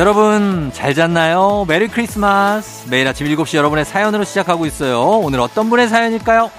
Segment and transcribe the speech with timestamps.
[0.00, 1.66] 여러분 잘 잤나요?
[1.68, 2.88] 메리 크리스마스.
[2.88, 4.98] 매일 아침 7시 여러분의 사연으로 시작하고 있어요.
[4.98, 6.50] 오늘 어떤 분의 사연일까요?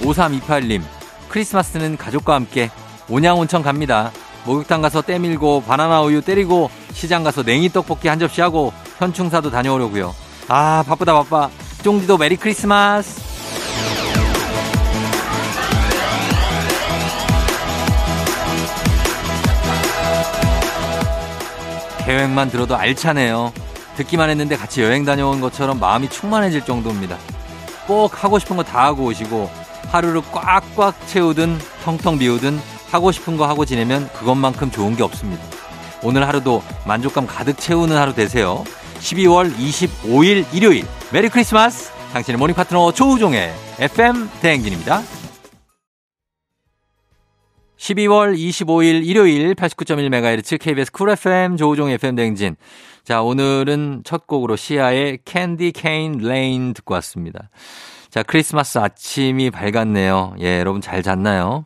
[0.00, 0.80] 5328님,
[1.28, 2.70] 크리스마스는 가족과 함께
[3.10, 4.12] 온양온천 갑니다.
[4.46, 10.27] 목욕탕 가서 때밀고 바나나 우유 때리고 시장 가서 냉이 떡볶이 한 접시 하고 현충사도 다녀오려고요.
[10.48, 11.50] 아 바쁘다 바빠.
[11.82, 13.20] 쫑디도 메리 크리스마스.
[22.04, 23.52] 계획만 들어도 알차네요.
[23.96, 27.18] 듣기만 했는데 같이 여행 다녀온 것처럼 마음이 충만해질 정도입니다.
[27.86, 29.50] 꼭 하고 싶은 거 다 하고 오시고
[29.90, 32.60] 하루를 꽉꽉 채우든 텅텅 비우든
[32.90, 35.42] 하고 싶은 거 하고 지내면 그것만큼 좋은 게 없습니다.
[36.02, 38.64] 오늘 하루도 만족감 가득 채우는 하루 되세요.
[39.00, 45.02] 12월 25일 일요일 Merry Christmas 당신의 모닝 파트너 조우종의 FM 대행진입니다.
[47.76, 52.56] 12월 25일 일요일 89.1MHz KBS 쿨 FM 조우종 FM 대행진.
[53.04, 57.50] 자, 오늘은 첫 곡으로 시아의 Candy Cane Lane 듣고 왔습니다.
[58.10, 60.34] 자, 크리스마스 아침이 밝았네요.
[60.40, 61.64] 예, 여러분 잘 잤나요?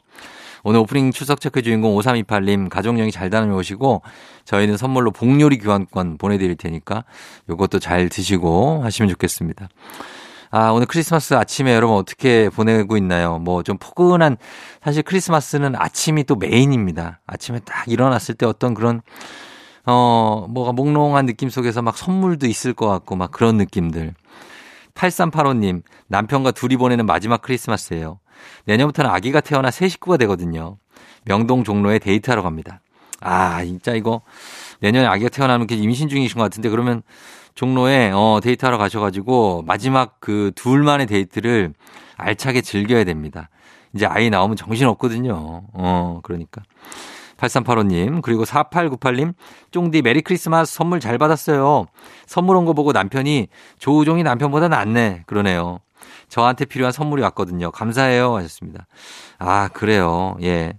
[0.64, 4.02] 오늘 오프닝 추석 체크 주인공 5328님 가족여행 잘 다녀오시고
[4.44, 7.04] 저희는 선물로 복요리 교환권 보내드릴 테니까
[7.48, 9.68] 요것도 잘 드시고 하시면 좋겠습니다.
[10.54, 13.38] 아, 오늘 크리스마스 아침에 여러분 어떻게 보내고 있나요?
[13.38, 14.36] 뭐 좀 포근한,
[14.84, 17.20] 사실 크리스마스는 아침이 또 메인입니다.
[17.26, 19.00] 아침에 딱 일어났을 때 어떤 그런,
[19.86, 24.12] 어, 뭐가 몽롱한 느낌 속에서 막 선물도 있을 것 같고 막 그런 느낌들.
[24.94, 28.18] 8385님, 남편과 둘이 보내는 마지막 크리스마스예요.
[28.64, 30.78] 내년부터는 아기가 태어나 새 식구가 되거든요.
[31.24, 32.80] 명동 종로에 데이트하러 갑니다.
[33.20, 34.22] 아, 진짜 이거
[34.80, 37.02] 내년에 아기가 태어나면 임신 중이신 것 같은데 그러면
[37.54, 41.74] 종로에 어 데이트하러 가셔가지고 마지막 그 둘만의 데이트를
[42.16, 43.48] 알차게 즐겨야 됩니다.
[43.94, 45.62] 이제 아이 나오면 정신 없거든요.
[45.72, 46.62] 어 그러니까
[47.36, 49.34] 8385님 그리고 4898님
[49.70, 51.86] 쫑디 Merry Christmas 선물 잘 받았어요.
[52.26, 53.48] 선물 온 거 보고 남편이
[53.78, 55.80] 조우종이 남편보다 낫네 그러네요.
[56.32, 57.70] 저한테 필요한 선물이 왔거든요.
[57.70, 58.86] 감사해요 하셨습니다.
[59.38, 60.34] 아 그래요.
[60.42, 60.72] 예.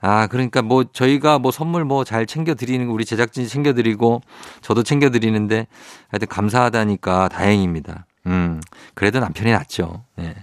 [0.00, 4.20] 아, 그러니까 뭐 저희가 뭐 선물 뭐 잘 챙겨 드리는 거 우리 제작진이 챙겨 드리고
[4.60, 5.66] 저도 챙겨 드리는데
[6.08, 8.06] 하여튼 감사하다니까 다행입니다.
[8.26, 8.60] 음,
[8.94, 10.04] 그래도 남편이 낫죠.
[10.20, 10.36] 예.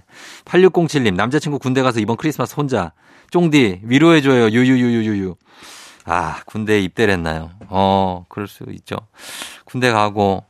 [0.44, 2.92] 8607님, 남자친구 군대 가서 이번 크리스마스 혼자.
[3.30, 4.50] 쫑디, 위로해줘요.
[4.50, 5.36] 유유유유유유.
[6.04, 7.50] 아, 군대에 입대를 했나요?
[7.68, 8.96] 어, 그럴 수 있죠.
[9.64, 10.44] 군대 가고,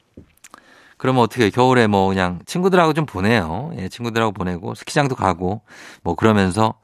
[1.05, 3.73] 그러면 어떻게 겨울에 뭐 그냥 친구들하고 좀 보내요.
[3.77, 5.61] 예, 친구들하고 보내고, 스키장도 가고,
[6.03, 6.79] 뭐 그러면서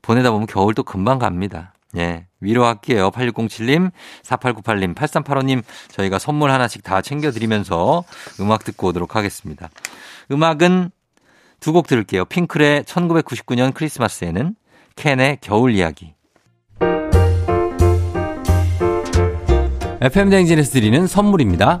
[0.00, 1.74] 보내다 보면 겨울도 금방 갑니다.
[1.96, 2.28] 예.
[2.38, 3.10] 위로할게요.
[3.10, 3.90] 8607님,
[4.22, 8.04] 4898님, 8385님, 저희가 선물 하나씩 다 챙겨드리면서
[8.38, 9.68] 음악 듣고 오도록 하겠습니다.
[10.30, 10.92] 음악은
[11.58, 12.26] 두 곡 들을게요.
[12.26, 14.54] 핑클의 1999년 크리스마스에는
[14.94, 16.14] 캔의 겨울 이야기.
[20.00, 21.80] FM대행진에서 드리는 선물입니다.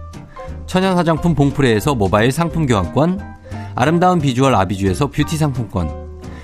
[0.71, 3.19] 천연 화장품 봉프레에서 모바일 상품 교환권
[3.75, 5.91] 아름다운 비주얼 아비주에서 뷰티 상품권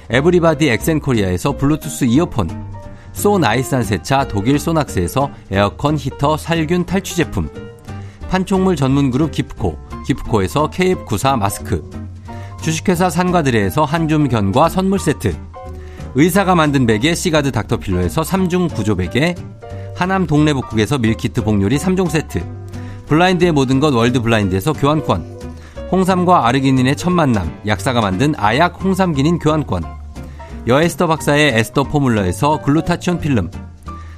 [0.09, 2.49] 에브리바디 엑센코리아에서 블루투스 이어폰,
[3.13, 7.49] 소 나이산 세차 독일 소낙스에서 에어컨 히터 살균 탈취 제품,
[8.29, 11.89] 판촉물 전문 그룹 기프코, 기프코에서 KF94 마스크,
[12.61, 15.37] 주식회사 산과드레에서 한줌 견과 선물 세트,
[16.15, 19.35] 의사가 만든 베개 시가드 닥터필러에서 3중 구조 베개,
[19.95, 22.56] 하남 동래북국에서 밀키트 복요리 3종 세트,
[23.07, 25.37] 블라인드의 모든 것 월드 블라인드에서 교환권,
[25.91, 29.83] 홍삼과 아르기닌의 첫 만남, 약사가 만든 아약 홍삼기닌 교환권,
[30.67, 33.49] 여에스터 박사의 에스터 포뮬러에서 글루타치온 필름,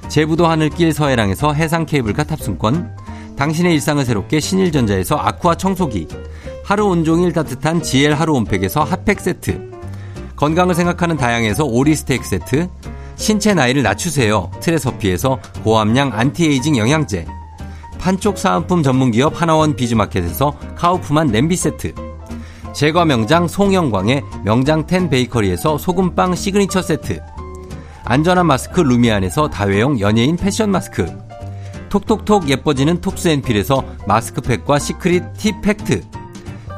[0.08, 2.96] 제부도 하늘길 서해랑에서 해상 케이블카 탑승권,
[3.36, 6.08] 당신의 일상을 새롭게 신일전자에서 아쿠아 청소기,
[6.64, 9.70] 하루 온종일 따뜻한 GL 하루 온팩에서 핫팩 세트,
[10.34, 12.68] 건강을 생각하는 다양에서 오리 스테이크 세트,
[13.14, 14.50] 신체 나이를 낮추세요.
[14.60, 17.26] 트레서피에서 고함량 안티에이징 영양제,
[18.00, 21.94] 판촉 사은품 전문기업 하나원 비즈마켓에서 카우프만 냄비 세트,
[22.74, 27.20] 제과 명장 송영광의 명장 텐 베이커리에서 소금빵 시그니처 세트
[28.04, 31.06] 안전한 마스크 루미안에서 다회용 연예인 패션 마스크
[31.90, 36.02] 톡톡톡 예뻐지는 톡스앤필에서 마스크팩과 시크릿 티 팩트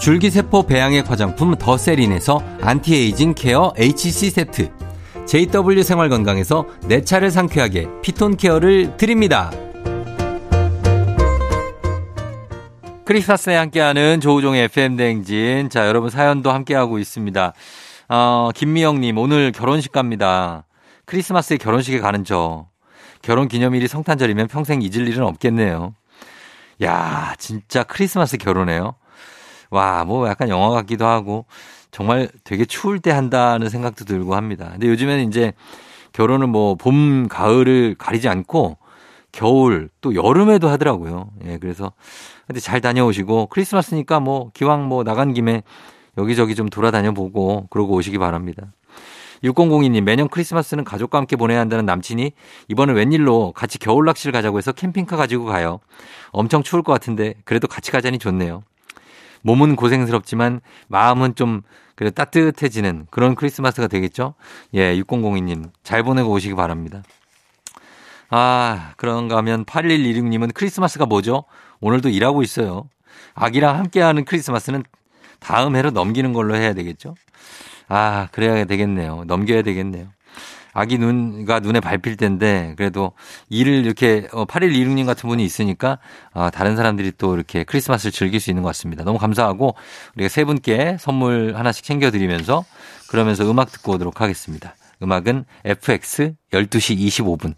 [0.02, 4.68] 줄기세포 배양액 화장품 더세린에서 anti-aging care HC 세트.
[5.26, 9.52] JW 생활건강에서 내 차를 상쾌하게 피톤 케어를 드립니다.
[13.12, 15.68] 크리스마스에 함께하는 조우종의 FM대행진.
[15.68, 17.52] 자, 여러분 사연도 함께하고 있습니다.
[18.08, 20.64] 어, 김미영님, 오늘 결혼식 갑니다.
[21.04, 22.68] 크리스마스에 결혼식에 가는 저.
[23.20, 25.92] 결혼 기념일이 성탄절이면 평생 잊을 일은 없겠네요.
[26.82, 28.94] 야, 진짜 크리스마스 결혼해요?
[29.68, 31.44] 와, 뭐 약간 영화 같기도 하고
[31.90, 34.70] 정말 되게 추울 때 한다는 생각도 들고 합니다.
[34.72, 35.52] 근데 요즘에는 이제
[36.14, 38.78] 결혼은 뭐 봄, 가을을 가리지 않고
[39.32, 41.30] 겨울 또 여름에도 하더라고요.
[41.46, 41.92] 예, 그래서
[42.46, 45.62] 근데 잘 다녀오시고 크리스마스니까 뭐 기왕 뭐 나간 김에
[46.18, 48.72] 여기저기 좀 돌아다녀 보고 그러고 오시기 바랍니다.
[49.42, 52.32] 6002님, 매년 크리스마스는 가족과 함께 보내야 한다는 남친이
[52.68, 55.80] 이번에 웬일로 같이 겨울 낚시를 가자고 해서 캠핑카 가지고 가요.
[56.30, 58.62] 엄청 추울 것 같은데 그래도 같이 가자니 좋네요.
[59.42, 61.62] 몸은 고생스럽지만 마음은 좀
[61.96, 64.34] 그래 따뜻해지는 그런 크리스마스가 되겠죠?
[64.74, 67.02] 예, 6002님 잘 보내고 오시기 바랍니다.
[68.34, 71.44] 아, 그런가 하면 8116님은 크리스마스가 뭐죠?
[71.80, 72.88] 오늘도 일하고 있어요.
[73.34, 74.84] 아기랑 함께하는 크리스마스는
[75.38, 77.14] 다음 해로 넘기는 걸로 해야 되겠죠?
[77.88, 79.24] 아, 그래야 되겠네요.
[79.26, 80.08] 넘겨야 되겠네요.
[80.72, 83.12] 아기 눈가 눈에 밟힐 텐데 그래도
[83.50, 85.98] 일을 이렇게 8126님 어, 같은 분이 있으니까
[86.32, 89.04] 어, 다른 사람들이 또 이렇게 크리스마스를 즐길 수 있는 것 같습니다.
[89.04, 89.74] 너무 감사하고
[90.16, 92.64] 우리가 세 분께 선물 하나씩 챙겨드리면서
[93.10, 94.74] 그러면서 음악 듣고 오도록 하겠습니다.
[95.02, 97.54] 음악은 FX 12시 25분.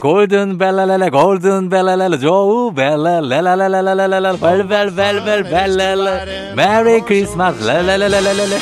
[0.00, 6.24] 골든 벨라렐라 골든 벨라렐라 조우 벨라렐라렐라렐라 벨벨벨벨 벨렐라
[6.56, 8.58] 메리 크리스마스 렐렐렐렐렐렐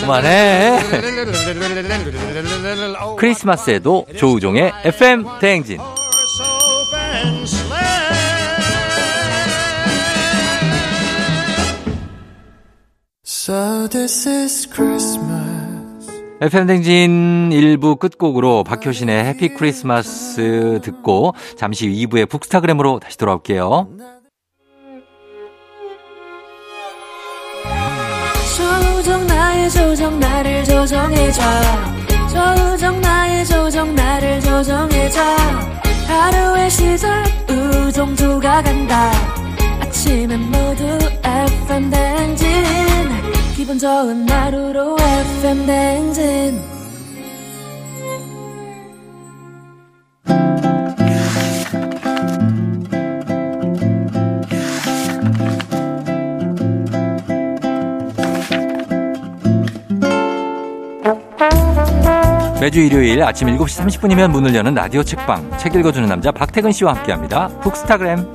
[0.00, 0.80] 그만해
[3.16, 5.78] 크리스마스에도 조우종의 FM 대행진
[13.46, 15.33] So this is Christmas.
[16.40, 23.88] FM댕진 1부 끝곡으로 박효신의 해피 크리스마스 듣고 잠시 2부의 북스타그램으로 다시 돌아올게요.
[28.56, 31.42] 조정 나의 조정 나를 조정해줘.
[32.28, 35.20] 조정 나의 조정 나를 조정해줘.
[36.08, 39.10] 하루의 시절 우정조가 간다.
[39.80, 40.84] 아침엔 모두
[41.22, 42.93] FM 댕진
[43.64, 44.94] 기분 좋은 하루로
[45.40, 46.60] FM 댕진.
[62.60, 65.56] 매주 일요일 아침 7시 30분이면 문을 여는 라디오 책방.
[65.56, 67.48] 책 읽어주는 남자 박태근 씨와 함께합니다.
[67.62, 68.26] 북스타그램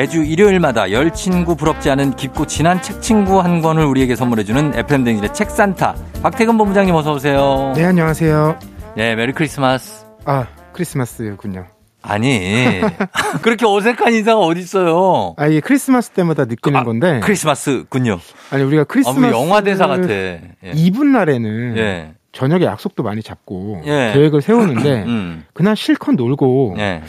[0.00, 5.34] 매주 일요일마다 열 친구 부럽지 않은 깊고 진한 책 친구 한 권을 우리에게 선물해주는 FM댕진의
[5.34, 7.74] 책산타 박태근 본부장님 어서 오세요.
[7.76, 8.58] 네 안녕하세요.
[8.96, 10.06] 네 메리 크리스마스.
[10.24, 11.66] 아 크리스마스군요.
[12.00, 12.80] 아니
[13.42, 15.34] 그렇게 어색한 인사가 어디 있어요?
[15.36, 17.20] 아 이게 크리스마스 때마다 느끼는 아, 건데.
[17.22, 18.20] 크리스마스군요.
[18.52, 20.10] 아니 우리가 크리스마스 아, 영화 대사 같아.
[20.10, 20.40] 예.
[20.76, 22.14] 이분 날에는 예.
[22.32, 24.12] 저녁에 약속도 많이 잡고 예.
[24.14, 25.44] 계획을 세우는데 음.
[25.52, 27.02] 그날 실컷 놀고 예.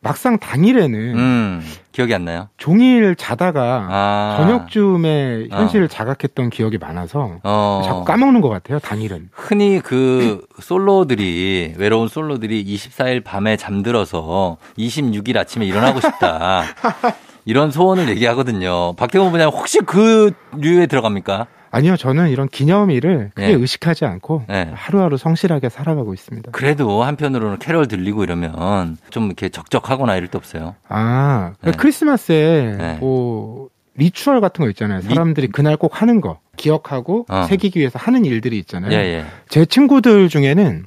[0.00, 2.48] 막상 당일에는 음, 기억이 안 나요.
[2.56, 4.36] 종일 자다가 아.
[4.38, 5.88] 저녁쯤에 현실을 어.
[5.88, 7.82] 자각했던 기억이 많아서 어.
[7.84, 8.78] 자꾸 까먹는 것 같아요.
[8.78, 9.30] 당일은.
[9.32, 16.62] 흔히 그 솔로들이 외로운 솔로들이 24일 밤에 잠들어서 26일 아침에 일어나고 싶다.
[17.44, 18.92] 이런 소원을 얘기하거든요.
[18.94, 21.46] 박태원 부장 혹시 그 류에 들어갑니까?
[21.70, 23.52] 아니요, 저는 이런 기념일을 크게 네.
[23.52, 24.70] 의식하지 않고 네.
[24.74, 26.52] 하루하루 성실하게 살아가고 있습니다.
[26.52, 30.74] 그래도 한편으로는 캐럴 들리고 이러면 좀 이렇게 적적하거나 이럴 때 없어요.
[30.88, 31.72] 아, 네.
[31.72, 32.96] 크리스마스에 네.
[33.00, 35.00] 뭐 ritual 같은 거 있잖아요.
[35.02, 35.52] 사람들이 리...
[35.52, 37.46] 그날 꼭 하는 거 기억하고 어.
[37.48, 38.92] 새기기 위해서 하는 일들이 있잖아요.
[38.92, 39.24] 예, 예.
[39.48, 40.86] 제 친구들 중에는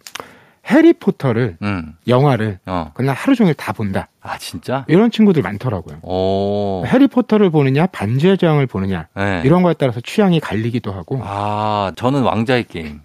[0.70, 1.94] 해리포터를 음.
[2.08, 2.92] 영화를 어.
[2.94, 4.08] 그날 하루 종일 다 본다.
[4.22, 4.86] 아 진짜?
[4.88, 5.98] 이런 친구들 많더라고요.
[6.04, 6.84] 오.
[6.86, 9.42] 해리포터를 보느냐 반지의 제왕을 보느냐 네.
[9.44, 11.20] 이런 거에 따라서 취향이 갈리기도 하고.
[11.24, 13.02] 아 저는 왕자의 게임.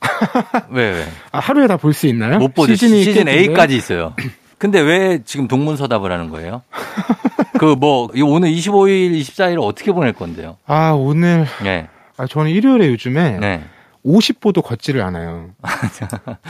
[0.70, 1.04] 왜 왜?
[1.32, 2.38] 아, 하루에 다 볼 수 있나요?
[2.38, 2.74] 못 보죠.
[2.74, 4.14] 시즌이 시즌 A까지 있어요.
[4.58, 6.62] 근데 왜 지금 동문서답을 하는 거예요?
[7.58, 10.56] 그 뭐 오늘 25일, 24일 어떻게 보낼 건데요?
[10.66, 11.46] 아 오늘.
[11.62, 11.88] 네.
[12.16, 13.38] 아 저는 일요일에 요즘에.
[13.38, 13.64] 네.
[14.04, 15.50] 50보도 걷지를 않아요.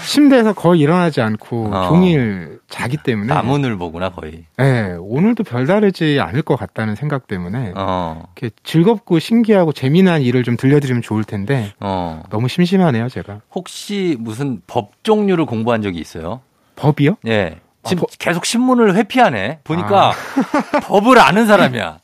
[0.04, 1.88] 침대에서 거의 일어나지 않고 어.
[1.88, 4.44] 종일 자기 때문에 나문을 보구나 거의.
[4.56, 8.24] 네, 오늘도 별다르지 않을 것 같다는 생각 때문에 어.
[8.36, 12.22] 이렇게 즐겁고 신기하고 재미난 일을 좀 들려드리면 좋을 텐데 어.
[12.30, 13.40] 너무 심심하네요 제가.
[13.54, 16.40] 혹시 무슨 법 종류를 공부한 적이 있어요?
[16.76, 17.16] 법이요?
[17.28, 17.60] 예.
[17.86, 19.60] 지금 아, 계속 신문을 회피하네.
[19.62, 20.80] 보니까 아.
[20.80, 21.98] 법을 아는 사람이야.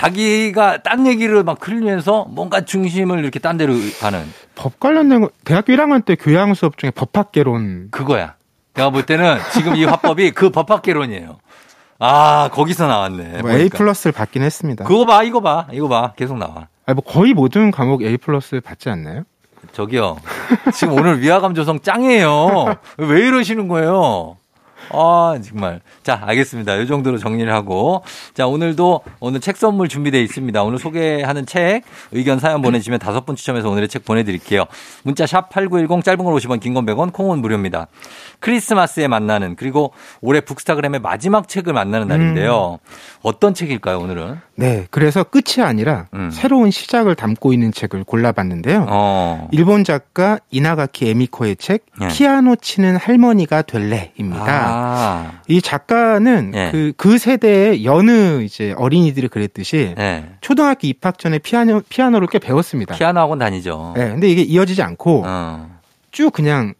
[0.00, 4.24] 자기가 딴 얘기를 막 흘리면서 뭔가 중심을 이렇게 딴 데로 가는.
[4.54, 7.88] 법 관련된 거, 대학교 1학년 때 교양 수업 중에 법학개론.
[7.90, 8.34] 그거야.
[8.72, 11.38] 내가 볼 때는 지금 이 화법이 그 법학개론이에요.
[11.98, 13.42] 아, 거기서 나왔네.
[13.42, 14.84] 뭐 A 플러스를 받긴 했습니다.
[14.84, 16.14] 그거 봐, 이거 봐, 이거 봐.
[16.16, 16.68] 계속 나와.
[16.86, 19.24] 아니, 뭐 거의 모든 과목 A 플러스 받지 않나요?
[19.72, 20.16] 저기요.
[20.72, 22.74] 지금 오늘 위화감 조성 짱이에요.
[22.96, 24.38] 왜 이러시는 거예요?
[24.92, 25.80] 아, 정말.
[26.02, 26.74] 자, 알겠습니다.
[26.76, 28.02] 이 정도로 정리를 하고.
[28.34, 30.62] 자, 오늘도 오늘 책 선물 준비되어 있습니다.
[30.64, 34.64] 오늘 소개하는 책 의견 사연 보내주시면 다섯 분 추첨해서 오늘의 책 보내드릴게요.
[35.04, 37.86] 문자 샵 8910 짧은 걸 50원, 긴 건 100원, 콩은 무료입니다.
[38.40, 42.78] 크리스마스에 만나는 그리고 올해 북스타그램의 마지막 책을 만나는 날인데요.
[42.82, 42.94] 음.
[43.22, 44.38] 어떤 책일까요, 오늘은?
[44.56, 44.86] 네.
[44.90, 46.30] 그래서 끝이 아니라 음.
[46.30, 48.86] 새로운 시작을 담고 있는 책을 골라봤는데요.
[48.88, 49.48] 어.
[49.52, 52.08] 일본 작가 이나가키 에미코의 책 네.
[52.08, 54.46] 피아노 치는 할머니가 될래입니다.
[54.46, 55.32] 아.
[55.46, 56.70] 이 작가는 네.
[56.72, 60.30] 그, 그 세대의 여느 이제 어린이들이 그랬듯이 네.
[60.40, 62.96] 초등학교 입학 전에 피아노, 피아노를 꽤 배웠습니다.
[62.96, 63.92] 피아노 학원 다니죠.
[63.96, 64.08] 네.
[64.08, 65.78] 근데 이게 이어지지 않고 어.
[66.10, 66.74] 쭉 그냥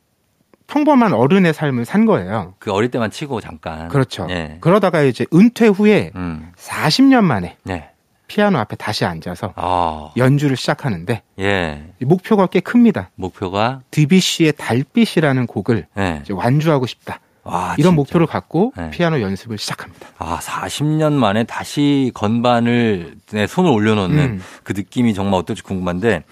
[0.71, 2.55] 평범한 어른의 삶을 산 거예요.
[2.61, 3.89] 그 어릴 때만 치고 잠깐.
[3.89, 4.29] 그렇죠.
[4.31, 4.59] 예.
[4.61, 6.53] 그러다가 이제 은퇴 후에 음.
[6.57, 7.91] 40년 만에 예.
[8.29, 10.11] 피아노 앞에 다시 앉아서 아.
[10.17, 11.83] 연주를 시작하는데 예.
[12.01, 13.11] 목표가 꽤 큽니다.
[13.17, 16.23] 목표가 드비쉬의 달빛이라는 곡을 예.
[16.31, 17.19] 완주하고 싶다.
[17.43, 17.97] 와, 이런 진짜.
[17.97, 18.91] 목표를 갖고 네.
[18.91, 20.07] 피아노 연습을 시작합니다.
[20.19, 24.43] 아, 40년 만에 다시 건반을 네, 손을 올려놓는 음.
[24.63, 26.23] 그 느낌이 정말 어떨지 궁금한데,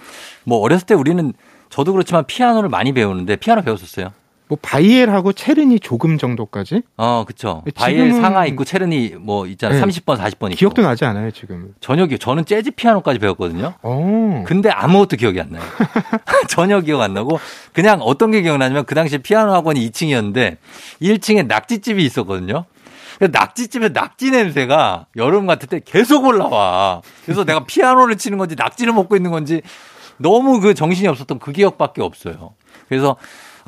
[0.45, 1.33] 뭐 어렸을 때 우리는
[1.71, 4.12] 저도 그렇지만 피아노를 많이 배우는데 피아노 배웠었어요.
[4.49, 6.83] 뭐 바이엘하고 체르니 조금 정도까지?
[6.97, 7.62] 어, 그쵸.
[7.75, 9.75] 바이엘 상하 있고 체르니 뭐 있잖아.
[9.75, 9.81] 네.
[9.83, 10.57] 30번, 40번 있고.
[10.57, 11.75] 기억도 나지 않아요, 지금.
[11.81, 12.19] 전혀 기억.
[12.19, 13.75] 저는 재즈 피아노까지 배웠거든요.
[13.83, 13.90] 오.
[13.90, 14.45] 어.
[14.47, 15.62] 근데 아무것도 기억이 안 나요.
[16.49, 17.38] 전혀 기억 안 나고
[17.73, 20.57] 그냥 어떤 게 기억나냐면 그 당시에 피아노 학원이 2층이었는데
[21.02, 22.64] 1층에 낙지집이 있었거든요.
[23.21, 27.02] 낙지집에 낙지 냄새가 여름 같을 때 계속 올라와.
[27.25, 29.61] 그래서 내가 피아노를 치는 건지 낙지를 먹고 있는 건지
[30.17, 32.55] 너무 그 정신이 없었던 그 기억밖에 없어요.
[32.88, 33.17] 그래서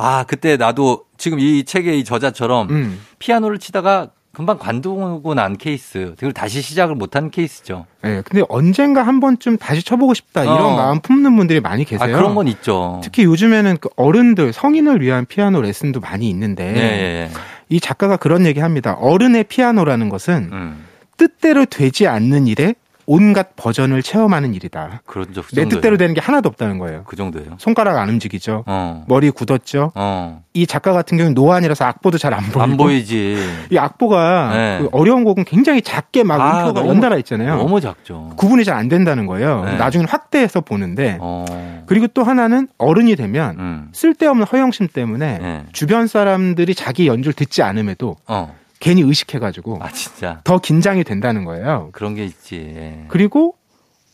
[0.00, 3.00] 아, 그때 나도 지금 이 책의 이 저자처럼 음.
[3.18, 6.14] 피아노를 치다가 금방 관두고 난 케이스.
[6.18, 7.86] 그리고 다시 시작을 못한 케이스죠.
[8.02, 10.76] 네, 근데 언젠가 한 번쯤 다시 쳐보고 싶다 이런 어.
[10.76, 12.14] 마음 품는 분들이 많이 계세요.
[12.14, 13.00] 아, 그런 건 있죠.
[13.02, 17.30] 특히 요즘에는 그 어른들 성인을 위한 피아노 레슨도 많이 있는데 네.
[17.68, 18.94] 이 작가가 그런 얘기합니다.
[18.94, 20.84] 어른의 피아노라는 것은 음.
[21.16, 22.74] 뜻대로 되지 않는 일에
[23.12, 25.02] 온갖 버전을 체험하는 일이다.
[25.04, 27.02] 그런 적, 내 뜻대로 되는 게 하나도 없다는 거예요.
[27.06, 27.56] 그 정도예요.
[27.58, 28.62] 손가락 안 움직이죠.
[28.68, 29.04] 어.
[29.08, 29.90] 머리 굳었죠.
[29.96, 30.42] 어.
[30.54, 32.62] 이 작가 같은 경우는 노안이라서 악보도 잘 안 보이고.
[32.62, 33.36] 안 보이지.
[33.72, 34.78] 이 악보가 네.
[34.80, 37.56] 그 어려운 곡은 굉장히 작게 막 아, 음표가 너무, 연달아 있잖아요.
[37.56, 38.30] 너무 작죠.
[38.36, 39.64] 구분이 잘 안 된다는 거예요.
[39.64, 39.76] 네.
[39.76, 41.18] 나중에 확대해서 보는데.
[41.20, 41.44] 어.
[41.86, 43.88] 그리고 또 하나는 어른이 되면 음.
[43.92, 45.64] 쓸데없는 허영심 때문에 네.
[45.72, 48.54] 주변 사람들이 자기 연주를 듣지 않음에도 어.
[48.80, 51.90] 괜히 의식해가지고 아 진짜 더 긴장이 된다는 거예요.
[51.92, 52.56] 그런 게 있지.
[52.74, 53.04] 예.
[53.08, 53.54] 그리고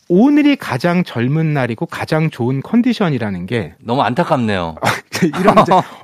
[0.09, 4.75] 오늘이 가장 젊은 날이고 가장 좋은 컨디션이라는 게 너무 안타깝네요.
[5.39, 5.55] 이런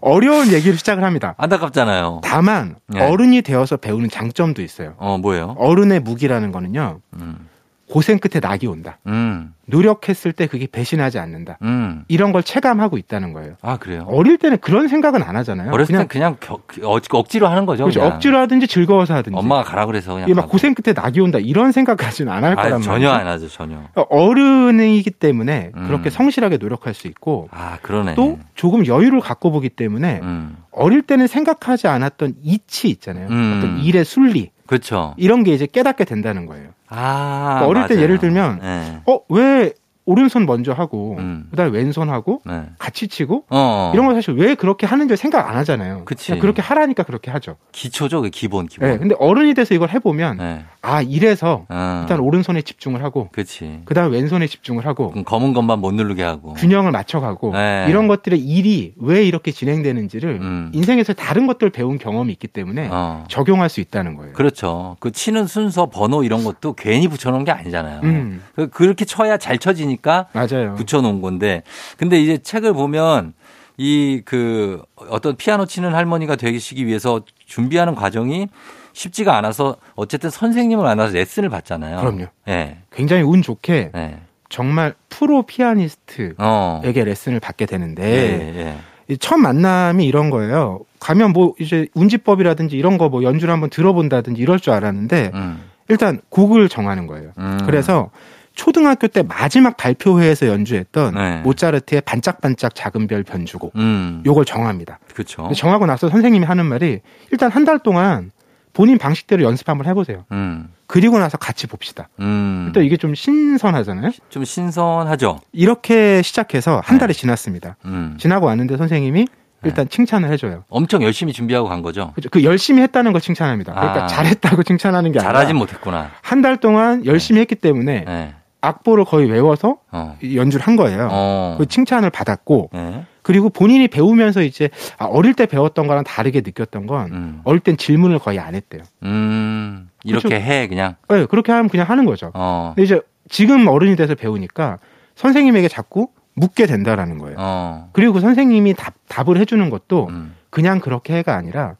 [0.01, 1.35] 어려운 얘기를 시작을 합니다.
[1.37, 2.21] 안타깝잖아요.
[2.23, 3.01] 다만 네.
[3.01, 4.95] 어른이 되어서 배우는 장점도 있어요.
[4.97, 5.55] 어 뭐예요?
[5.57, 6.99] 어른의 무기라는 거는요.
[7.13, 7.47] 음.
[7.89, 8.97] 고생 끝에 낙이 온다.
[9.07, 9.53] 음.
[9.65, 11.57] 노력했을 때 그게 배신하지 않는다.
[11.61, 12.03] 음.
[12.07, 13.55] 이런 걸 체감하고 있다는 거예요.
[13.61, 14.05] 아 그래요?
[14.07, 15.71] 어릴 때는 그런 생각은 안 하잖아요.
[15.71, 17.83] 어렸을 땐 그냥, 그냥 겨, 억지로 하는 거죠.
[17.83, 18.01] 그렇죠.
[18.01, 19.37] 억지로 하든지 즐거워서 하든지.
[19.37, 20.29] 엄마가 가라 그래서 그냥.
[20.33, 22.89] 막 고생 끝에 낙이 온다 이런 생각까지는 안 할 거란 말이죠.
[22.89, 23.81] 전혀 안 하죠, 전혀.
[23.95, 25.87] 어른이기 때문에 음.
[25.87, 27.47] 그렇게 성실하게 노력할 수 있고.
[27.51, 28.15] 아 그러네.
[28.15, 30.57] 또 조금 여유를 갖고 보기 때문에 음.
[30.71, 33.27] 어릴 때는 생각하지 않았던 이치 있잖아요.
[33.29, 33.55] 음.
[33.57, 34.51] 어떤 일의 순리.
[34.65, 35.13] 그렇죠.
[35.17, 36.69] 이런 게 이제 깨닫게 된다는 거예요.
[36.87, 39.01] 아, 그러니까 어릴 때 예를 들면 네.
[39.05, 39.73] 어왜
[40.05, 41.47] 오른손 먼저 하고 음.
[41.51, 42.63] 그다음에 왼손 하고 네.
[42.77, 43.91] 같이 치고 어어.
[43.93, 46.03] 이런 거 사실 왜 그렇게 하는지 생각 안 하잖아요.
[46.05, 46.37] 그치.
[46.39, 47.55] 그렇게 하라니까 그렇게 하죠.
[47.71, 48.89] 기초죠, 그 기본 기본.
[48.89, 50.65] 네, 근데 어른이 돼서 이걸 해보면 네.
[50.81, 51.99] 아 이래서 어.
[52.03, 53.81] 일단 오른손에 집중을 하고, 그치.
[53.85, 57.85] 그다음 에 왼손에 집중을 하고, 검은 것만 못 누르게 하고, 균형을 맞춰가고 네.
[57.89, 60.71] 이런 것들의 일이 왜 이렇게 진행되는지를 음.
[60.73, 63.23] 인생에서 다른 것들 배운 경험이 있기 때문에 어.
[63.29, 64.33] 적용할 수 있다는 거예요.
[64.33, 64.97] 그렇죠.
[64.99, 68.01] 그 치는 순서, 번호 이런 것도 괜히 붙여놓은 게 아니잖아요.
[68.03, 68.41] 음.
[68.55, 69.92] 그 그렇게 쳐야 잘 쳐지니.
[69.93, 70.75] 있으니까 맞아요.
[70.75, 71.63] 붙여놓은 건데
[71.97, 73.33] 근데 이제 책을 보면
[73.77, 78.47] 이 그 어떤 피아노 치는 할머니가 되시기 위해서 준비하는 과정이
[78.93, 81.99] 쉽지가 않아서 어쨌든 선생님을 만나서 레슨을 받잖아요.
[81.99, 82.21] 그럼요.
[82.47, 82.51] 예.
[82.51, 82.77] 네.
[82.91, 84.19] 굉장히 운 좋게 네.
[84.49, 86.81] 정말 프로 피아니스트에게 어.
[86.83, 88.77] 레슨을 받게 되는데 예,
[89.09, 89.15] 예.
[89.17, 90.81] 첫 만남이 이런 거예요.
[90.99, 95.61] 가면 뭐 이제 운지법이라든지 이런 거 뭐 연주를 한번 들어본다든지 이럴 줄 알았는데 음.
[95.89, 97.31] 일단 곡을 정하는 거예요.
[97.39, 97.57] 음.
[97.65, 98.11] 그래서
[98.53, 101.41] 초등학교 때 마지막 발표회에서 연주했던 네.
[101.41, 104.21] 모차르트의 반짝반짝 작은 별 변주곡 음.
[104.25, 104.99] 요걸 정합니다.
[105.13, 105.51] 그렇죠.
[105.55, 106.99] 정하고 나서 선생님이 하는 말이
[107.31, 108.31] 일단 한 달 동안
[108.73, 110.25] 본인 방식대로 연습 한번 해보세요.
[110.31, 110.67] 음.
[110.87, 112.09] 그리고 나서 같이 봅시다.
[112.19, 112.71] 음.
[112.73, 114.11] 또 이게 좀 신선하잖아요.
[114.29, 115.39] 좀 신선하죠.
[115.51, 116.99] 이렇게 시작해서 한 네.
[117.01, 117.77] 달이 지났습니다.
[117.85, 118.17] 음.
[118.19, 119.27] 지나고 왔는데 선생님이
[119.63, 119.89] 일단 네.
[119.89, 120.65] 칭찬을 해줘요.
[120.69, 122.11] 엄청 열심히 준비하고 간 거죠.
[122.15, 122.29] 그렇죠.
[122.29, 123.73] 그 열심히 했다는 걸 칭찬합니다.
[123.73, 124.07] 그러니까 아.
[124.07, 126.11] 잘했다고 칭찬하는 게 아니라 잘하진 못했구나.
[126.21, 127.41] 한 달 동안 열심히 네.
[127.41, 128.33] 했기 때문에 네.
[128.63, 130.17] 악보를 거의 외워서 어.
[130.23, 131.09] 연주를 한 거예요.
[131.11, 131.55] 어.
[131.57, 133.05] 그 칭찬을 받았고 네.
[133.21, 137.41] 그리고 본인이 배우면서 이제 아, 어릴 때 배웠던 거랑 다르게 느꼈던 건 음.
[137.43, 138.83] 어릴 땐 질문을 거의 안 했대요.
[139.03, 139.89] 음.
[140.03, 140.45] 이렇게 그렇죠?
[140.45, 140.95] 해 그냥.
[141.09, 142.31] 네, 그렇게 하면 그냥 하는 거죠.
[142.33, 142.71] 어.
[142.75, 144.79] 근데 이제 지금 어른이 돼서 배우니까
[145.15, 147.35] 선생님에게 자꾸 묻게 된다라는 거예요.
[147.37, 147.89] 어.
[147.91, 150.35] 그리고 선생님이 답, 답을 해주는 것도 음.
[150.49, 151.75] 그냥 그렇게 해가 아니라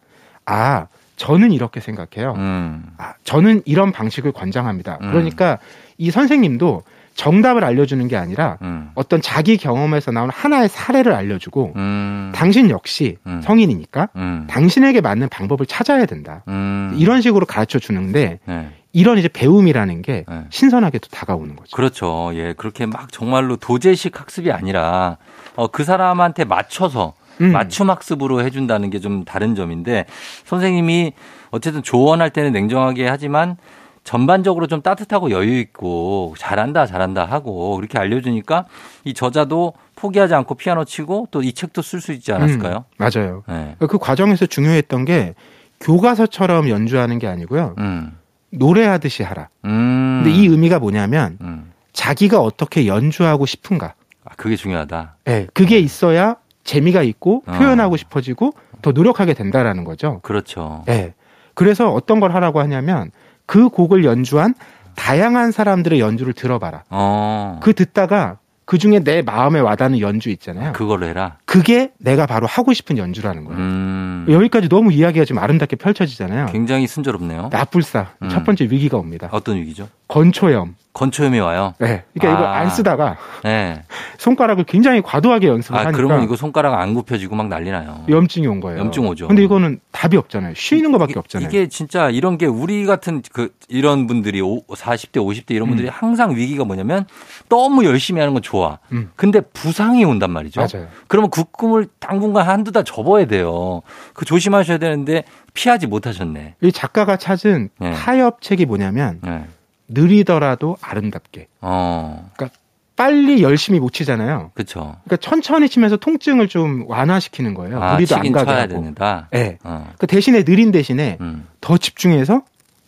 [0.46, 2.34] 아 저는 이렇게 생각해요.
[2.36, 2.86] 음.
[2.98, 5.00] 아, 저는 이런 방식을 권장합니다.
[5.02, 5.12] 음.
[5.12, 5.60] 그러니까
[5.98, 6.84] 이 선생님도
[7.16, 8.90] 정답을 알려주는 게 아니라 음.
[8.96, 12.32] 어떤 자기 경험에서 나온 하나의 사례를 알려주고 음.
[12.34, 13.42] 당신 역시 음.
[13.44, 14.48] 성인이니까 음.
[14.50, 16.44] 당신에게 맞는 방법을 찾아야 된다.
[16.48, 16.96] 음.
[16.98, 18.70] 이런 식으로 가르쳐 주는데 네.
[18.94, 20.44] 이런 이제 배움이라는 게 네.
[20.50, 21.76] 신선하게 또 다가오는 거죠.
[21.76, 22.32] 그렇죠.
[22.34, 22.54] 예.
[22.58, 25.18] 그렇게 막 정말로 도제식 학습이 아니라
[25.56, 27.52] 어, 그 사람한테 맞춰서 음.
[27.52, 30.06] 맞춤 학습으로 해준다는 게 좀 다른 점인데
[30.46, 31.14] 선생님이
[31.52, 33.58] 어쨌든 조언할 때는 냉정하게 하지만
[34.04, 38.66] 전반적으로 좀 따뜻하고 여유 있고 잘한다 잘한다 하고 그렇게 알려주니까
[39.06, 42.86] 이 저자도 포기하지 않고 피아노 치고 또 이 책도 쓸 수 있지 않았을까요?
[42.89, 43.44] 음, 맞아요.
[43.48, 43.76] 네.
[43.80, 45.34] 그 과정에서 중요했던 게
[45.80, 47.76] 교과서처럼 연주하는 게 아니고요.
[47.78, 48.18] 음.
[48.52, 49.50] 노래하듯이 하라.
[49.66, 50.22] 음.
[50.24, 51.72] 근데 이 의미가 뭐냐면 음.
[51.92, 53.94] 자기가 어떻게 연주하고 싶은가.
[54.26, 55.16] 아, 그게 중요하다.
[55.26, 57.52] 네, 그게 있어야 재미가 있고 어.
[57.52, 57.98] 표현하고 어.
[57.98, 60.20] 싶어지고 더 노력하게 된다라는 거죠.
[60.24, 60.84] 그렇죠.
[60.88, 61.13] 네.
[61.56, 63.12] 그래서 어떤 걸 하라고 하냐면
[63.45, 64.53] 그 곡을 연주한
[64.95, 66.84] 다양한 사람들의 연주를 들어봐라.
[66.89, 67.60] 어.
[67.62, 70.73] 그 듣다가 그 중에 내 마음에 와닿는 연주 있잖아요.
[70.73, 71.38] 그걸로 해라.
[71.54, 73.60] 그게 내가 바로 하고 싶은 연주라는 거예요.
[73.60, 74.26] 음.
[74.28, 76.48] 여기까지 너무 이야기가 좀 아름답게 펼쳐지잖아요.
[76.48, 77.50] 굉장히 순조롭네요.
[77.52, 78.30] 나불사 음.
[78.30, 79.30] 첫 번째 위기가 옵니다.
[79.32, 79.88] 어떤 위기죠?
[80.08, 80.76] 건초염.
[80.94, 81.74] 건초염이 와요.
[81.80, 82.04] 네.
[82.13, 82.39] 그러니까 아.
[82.39, 83.84] 이거 안 쓰다가 네.
[84.20, 88.06] 손가락을 굉장히 과도하게 연습을 아, 하니까 그러면 이거 손가락 안 굽혀지고 막 난리 나요.
[88.08, 88.80] 염증이 온 거예요.
[88.80, 89.28] 염증 오죠.
[89.28, 90.54] 근데 이거는 답이 없잖아요.
[90.56, 91.50] 쉬는 거밖에 없잖아요.
[91.50, 95.92] 이게 진짜 이런 게 우리 같은 그 이런 분들이 40대, 50대 이런 분들이 음.
[95.94, 97.06] 항상 위기가 뭐냐면
[97.50, 98.78] 너무 열심히 하는 건 좋아.
[98.92, 99.10] 음.
[99.16, 100.62] 근데 부상이 온단 말이죠.
[100.62, 100.88] 맞아요.
[101.08, 103.82] 그러면 그 꿈을 당분간 한두 달 접어야 돼요.
[104.13, 106.56] 그 조심하셔야 되는데 피하지 못하셨네.
[106.62, 107.93] 이 작가가 찾은 네.
[107.93, 109.45] 타협 책이 뭐냐면 네.
[109.88, 111.47] 느리더라도 아름답게.
[111.62, 112.29] 어.
[112.36, 112.58] 그러니까
[112.95, 114.51] 빨리 열심히 못 치잖아요.
[114.53, 114.97] 그렇죠.
[115.03, 117.82] 그러니까 천천히 치면서 통증을 좀 완화시키는 거예요.
[117.82, 118.67] 아, 무리도 안 가게 하고.
[118.82, 119.27] 된다.
[119.32, 119.58] 네.
[119.63, 119.91] 어.
[119.97, 121.47] 그 대신에 느린 대신에 음.
[121.60, 122.43] 더 집중해서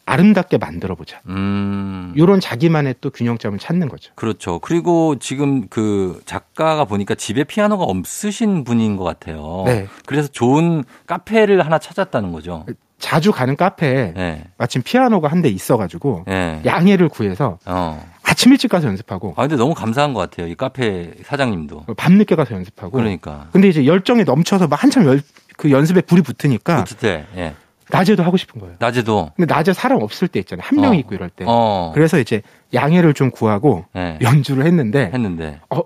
[0.06, 1.20] 아름답게 만들어 보자.
[1.28, 2.14] 음.
[2.18, 4.12] 요런 자기만의 또 균형점을 찾는 거죠.
[4.16, 4.60] 그렇죠.
[4.60, 9.64] 그리고 지금 그 작가가 보니까 집에 피아노가 없으신 분인 것 같아요.
[9.66, 9.88] 네.
[10.06, 12.66] 그래서 좋은 카페를 하나 찾았다는 거죠.
[13.00, 14.44] 자주 가는 카페에 네.
[14.58, 16.62] 마침 피아노가 한 대 있어가지고 네.
[16.66, 18.02] 양해를 구해서 어.
[18.24, 19.34] 아침 일찍 가서 연습하고.
[19.38, 20.48] 아 근데 너무 감사한 것 같아요.
[20.48, 21.86] 이 카페 사장님도.
[21.98, 22.92] 밤 늦게 가서 연습하고.
[22.92, 23.48] 그러니까.
[23.52, 25.22] 근데 이제 열정이 넘쳐서 막 한참 열,
[25.58, 26.84] 그 연습에 불이 붙으니까.
[26.84, 27.26] 붙을 때.
[27.36, 27.54] 예.
[27.92, 28.76] 낮에도 하고 싶은 거예요.
[28.80, 29.32] 낮에도.
[29.36, 30.64] 근데 낮에 사람 없을 때 있잖아요.
[30.66, 31.00] 한 명이 어.
[31.02, 31.46] 있고 이럴 때.
[31.48, 31.92] 어.
[31.94, 32.42] 그래서 이제
[32.74, 34.18] 양해를 좀 구하고 네.
[34.22, 35.12] 연주를 했는데.
[35.14, 35.60] 했는데.
[35.70, 35.82] 어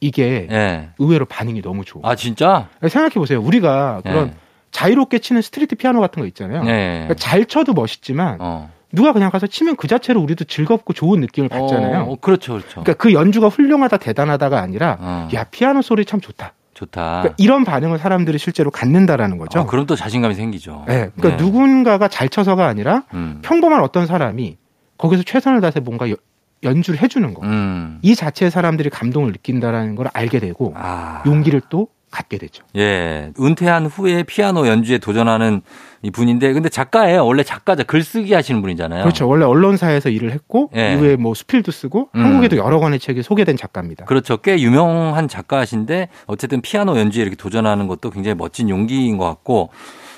[0.00, 0.90] 이게 네.
[0.98, 2.02] 의외로 반응이 너무 좋아.
[2.04, 2.68] 아 진짜?
[2.80, 3.40] 생각해 보세요.
[3.40, 4.34] 우리가 그런 네.
[4.70, 6.64] 자유롭게 치는 street 피아노 같은 거 있잖아요.
[6.64, 6.92] 네.
[7.06, 8.70] 그러니까 잘 쳐도 멋있지만 어.
[8.90, 12.02] 누가 그냥 가서 치면 그 자체로 우리도 즐겁고 좋은 느낌을 받잖아요.
[12.02, 12.82] 어, 그렇죠, 그렇죠.
[12.82, 15.28] 그러니까 그 연주가 훌륭하다, 대단하다가 아니라 어.
[15.34, 16.52] 야 피아노 소리 참 좋다.
[16.74, 17.20] 좋다.
[17.20, 19.60] 그러니까 이런 반응을 사람들이 실제로 갖는다라는 거죠.
[19.60, 20.84] 어, 그럼 또 자신감이 생기죠.
[20.88, 21.10] 네.
[21.14, 21.44] 그러니까 네.
[21.44, 23.40] 누군가가 잘 쳐서가 아니라 음.
[23.42, 24.56] 평범한 어떤 사람이
[24.98, 26.16] 거기서 최선을 다해서 뭔가 여,
[26.62, 27.46] 연주를 해주는 거.
[27.46, 27.98] 음.
[28.02, 31.22] 이 자체의 사람들이 감동을 느낀다라는 걸 알게 되고 아.
[31.26, 32.62] 용기를 또 갖게 되죠.
[32.76, 33.32] 예.
[33.40, 35.62] 은퇴한 후에 피아노 연주에 도전하는
[36.02, 37.26] 이 분인데 근데 작가예요.
[37.26, 39.02] 원래 작가자 글쓰기 하시는 분이잖아요.
[39.02, 39.26] 그렇죠.
[39.26, 40.92] 원래 언론사에서 일을 했고 예.
[40.92, 42.24] 이후에 뭐 수필도 쓰고 음.
[42.24, 44.04] 한국에도 여러 권의 책이 소개된 작가입니다.
[44.04, 44.36] 그렇죠.
[44.36, 49.70] 꽤 유명한 작가신데 어쨌든 피아노 연주에 이렇게 도전하는 것도 굉장히 멋진 용기인 것 같고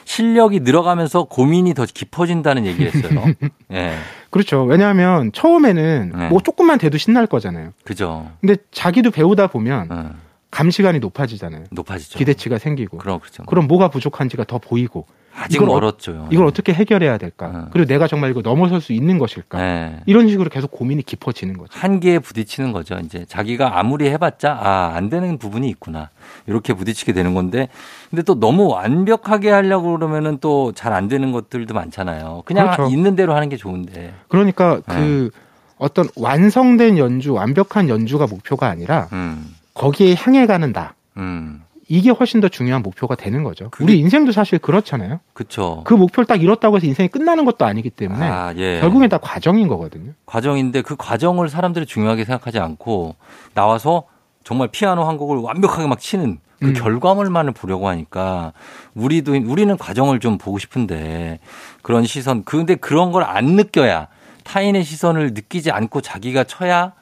[0.05, 3.25] 실력이 늘어가면서 고민이 더 깊어진다는 얘기를 했어요.
[3.73, 3.95] 예.
[4.31, 4.65] 그렇죠.
[4.65, 6.29] 왜냐하면 처음에는 네.
[6.29, 7.71] 뭐 조금만 돼도 신날 거잖아요.
[7.85, 8.29] 그죠.
[8.41, 9.97] 근데 자기도 배우다 보면 네.
[10.55, 11.65] 감시관이 높아지잖아요.
[11.73, 12.19] 높아지죠.
[12.19, 12.99] 기대치가 생기고.
[12.99, 13.43] 그럼 그렇죠.
[13.45, 15.07] 그럼 뭐가 부족한지가 더 보이고.
[15.37, 16.13] 아직 이걸 멀었죠.
[16.13, 17.49] 어, 이걸 어떻게 해결해야 될까?
[17.49, 17.59] 네.
[17.73, 19.59] 그리고 내가 정말 이거 넘어설 수 있는 것일까?
[19.59, 20.01] 네.
[20.07, 21.77] 이런 식으로 계속 고민이 깊어지는 거죠.
[21.77, 22.95] 한계에 부딪히는 거죠.
[23.05, 26.11] 이제 자기가 아무리 해봤자 아 안 되는 부분이 있구나
[26.47, 27.69] 이렇게 부딪히게 되는 건데,
[28.11, 32.43] 근데 또 너무 완벽하게 하려고 그러면은 또 잘 안 되는 것들도 많잖아요.
[32.45, 32.93] 그냥 그렇죠.
[32.93, 34.15] 있는 대로 하는 게 좋은데.
[34.29, 34.95] 그러니까 네.
[34.95, 35.31] 그
[35.79, 39.54] 어떤 완성된 연주, 완벽한 연주가 목표가 아니라 음.
[39.75, 40.95] 거기에 향해 가는 다.
[41.17, 41.63] 음.
[41.87, 43.69] 이게 훨씬 더 중요한 목표가 되는 거죠.
[43.71, 43.85] 그게...
[43.85, 45.21] 우리 인생도 사실 그렇잖아요.
[45.35, 45.83] 그렇죠.
[45.85, 48.81] 그 목표를 딱 이뤘다고 해서 인생이 끝나는 것도 아니기 때문에 아, 예.
[48.81, 50.13] 결국엔 다 과정인 거거든요.
[50.25, 53.17] 과정인데 그 과정을 사람들이 중요하게 생각하지 않고
[53.53, 54.05] 나와서
[54.45, 56.73] 정말 피아노 한 곡을 완벽하게 막 치는 그 음.
[56.73, 58.55] 결과물만을 보려고 하니까
[58.95, 61.39] 우리도 우리는 과정을 좀 보고 싶은데
[61.83, 64.09] 그런 시선 그런데 그런 걸 안 느껴야
[64.45, 66.93] 타인의 시선을 느끼지 않고 자기가 쳐야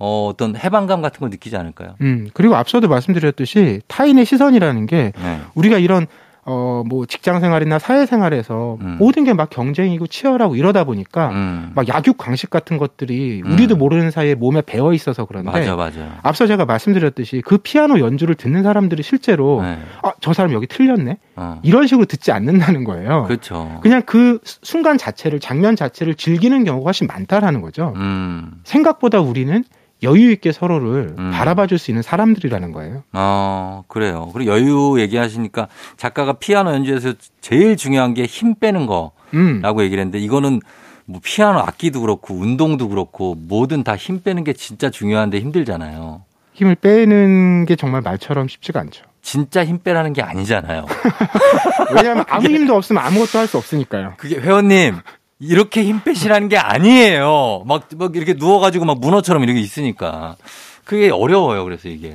[0.00, 1.94] 어, 어떤 해방감 같은 걸 느끼지 않을까요?
[2.00, 5.40] 음, 그리고 앞서도 말씀드렸듯이 타인의 시선이라는 게 네.
[5.54, 6.06] 우리가 이런
[6.46, 8.96] 어, 뭐 직장 생활이나 사회 생활에서 음.
[8.98, 11.72] 모든 게 막 경쟁이고 치열하고 이러다 보니까 음.
[11.74, 13.52] 막 약육 강식 같은 것들이 음.
[13.52, 16.18] 우리도 모르는 사이에 몸에 배어 있어서 그런데 맞아, 맞아.
[16.22, 19.78] 앞서 제가 말씀드렸듯이 그 피아노 연주를 듣는 사람들이 실제로 네.
[20.02, 21.18] 아, 저 사람 여기 틀렸네.
[21.36, 21.60] 어.
[21.62, 23.24] 이런 식으로 듣지 않는다는 거예요.
[23.28, 23.78] 그렇죠.
[23.82, 27.92] 그냥 그 순간 자체를 장면 자체를 즐기는 경우가 훨씬 많다라는 거죠.
[27.96, 28.50] 음.
[28.64, 29.62] 생각보다 우리는
[30.02, 31.30] 여유 있게 서로를 음.
[31.32, 33.02] 바라봐 줄 수 있는 사람들이라는 거예요.
[33.12, 34.30] 어, 그래요.
[34.32, 39.62] 그리고 여유 얘기하시니까 작가가 피아노 연주에서 제일 중요한 게 힘 빼는 거라고 음.
[39.80, 40.60] 얘기를 했는데 이거는
[41.06, 46.22] 뭐 피아노 악기도 그렇고 운동도 그렇고 뭐든 다 힘 빼는 게 진짜 중요한데 힘들잖아요.
[46.52, 49.04] 힘을 빼는 게 정말 말처럼 쉽지가 않죠.
[49.22, 50.86] 진짜 힘 빼라는 게 아니잖아요.
[51.94, 54.14] 왜냐하면 아무 힘도 없으면 아무것도 할 수 없으니까요.
[54.16, 54.96] 그게 회원님
[55.40, 57.64] 이렇게 힘 빼시라는 게 아니에요.
[57.66, 60.36] 막, 막 이렇게 누워가지고 막 문어처럼 이렇게 있으니까.
[60.84, 61.64] 그게 어려워요.
[61.64, 62.08] 그래서 이게.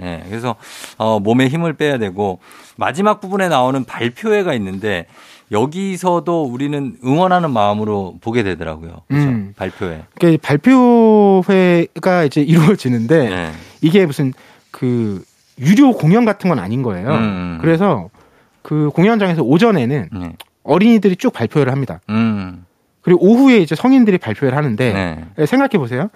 [0.00, 0.04] 예.
[0.04, 0.56] 네, 그래서,
[0.98, 2.40] 어, 몸에 힘을 빼야 되고,
[2.76, 5.06] 마지막 부분에 나오는 발표회가 있는데,
[5.52, 9.02] 여기서도 우리는 응원하는 마음으로 보게 되더라고요.
[9.06, 9.28] 그렇죠?
[9.28, 9.52] 음.
[9.56, 10.02] 발표회.
[10.18, 13.52] 그러니까 발표회가 이제 이루어지는데, 네.
[13.82, 14.32] 이게 무슨
[14.72, 15.22] 그
[15.60, 17.10] 유료 공연 같은 건 아닌 거예요.
[17.10, 17.14] 음.
[17.14, 17.58] 음.
[17.60, 18.08] 그래서
[18.62, 20.32] 그 공연장에서 오전에는 네.
[20.64, 22.00] 어린이들이 쭉 발표를 합니다.
[22.08, 22.64] 음.
[23.02, 25.24] 그리고 오후에 이제 성인들이 발표를 하는데 네.
[25.38, 26.08] 예, 생각해 보세요.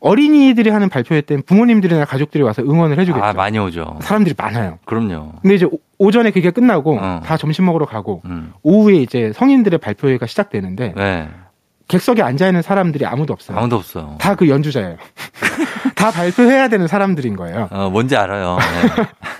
[0.00, 3.24] 어린이들이 하는 발표회 때는 부모님들이나 가족들이 와서 응원을 해주겠죠.
[3.24, 3.98] 아, 많이 오죠.
[4.02, 4.78] 사람들이 많아요.
[4.84, 5.32] 그럼요.
[5.40, 5.66] 근데 이제
[5.98, 7.20] 오전에 그게 끝나고 어.
[7.24, 8.52] 다 점심 먹으러 가고 음.
[8.62, 11.28] 오후에 이제 성인들의 발표회가 시작되는데 네.
[11.88, 13.56] 객석에 앉아 있는 사람들이 아무도 없어요.
[13.58, 14.16] 아무도 없어요.
[14.18, 14.96] 다 그 연주자예요.
[15.96, 17.68] 다 발표해야 되는 사람들인 거예요.
[17.70, 18.58] 어, 뭔지 알아요.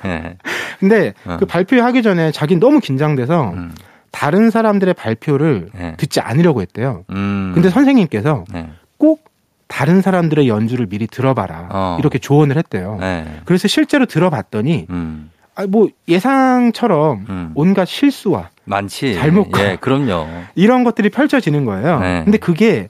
[0.03, 0.09] 네.
[0.09, 0.37] 네.
[0.79, 1.37] 근데 어.
[1.39, 3.75] 그 발표하기 전에 자기 는 너무 긴장돼서 음.
[4.15, 5.95] 다른 사람들의 발표를 네.
[5.97, 7.05] 듣지 않으려고 했대요.
[7.11, 7.51] 음.
[7.53, 8.71] 근데 선생님께서 네.
[8.97, 9.25] 꼭
[9.67, 11.69] 다른 사람들의 연주를 미리 들어봐라.
[11.73, 11.97] 어.
[11.99, 12.97] 이렇게 조언을 했대요.
[13.01, 13.41] 네.
[13.45, 15.33] 그래서 실제로 들어봤더니 음.
[15.57, 17.51] 아, 뭐 예상처럼 음.
[17.57, 19.15] 온갖 실수와 많지.
[19.15, 20.29] 잘못과 예, 그럼요.
[20.55, 21.99] 이런 것들이 펼쳐지는 거예요.
[21.99, 22.23] 네.
[22.23, 22.89] 근데 그게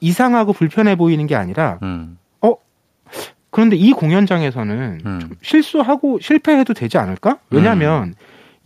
[0.00, 2.16] 이상하고 불편해 보이는 게 아니라 음.
[2.40, 2.54] 어
[3.50, 5.20] 그런데 이 공연장에서는 음.
[5.42, 7.36] 실수하고 실패해도 되지 않을까?
[7.50, 8.14] 왜냐하면 음.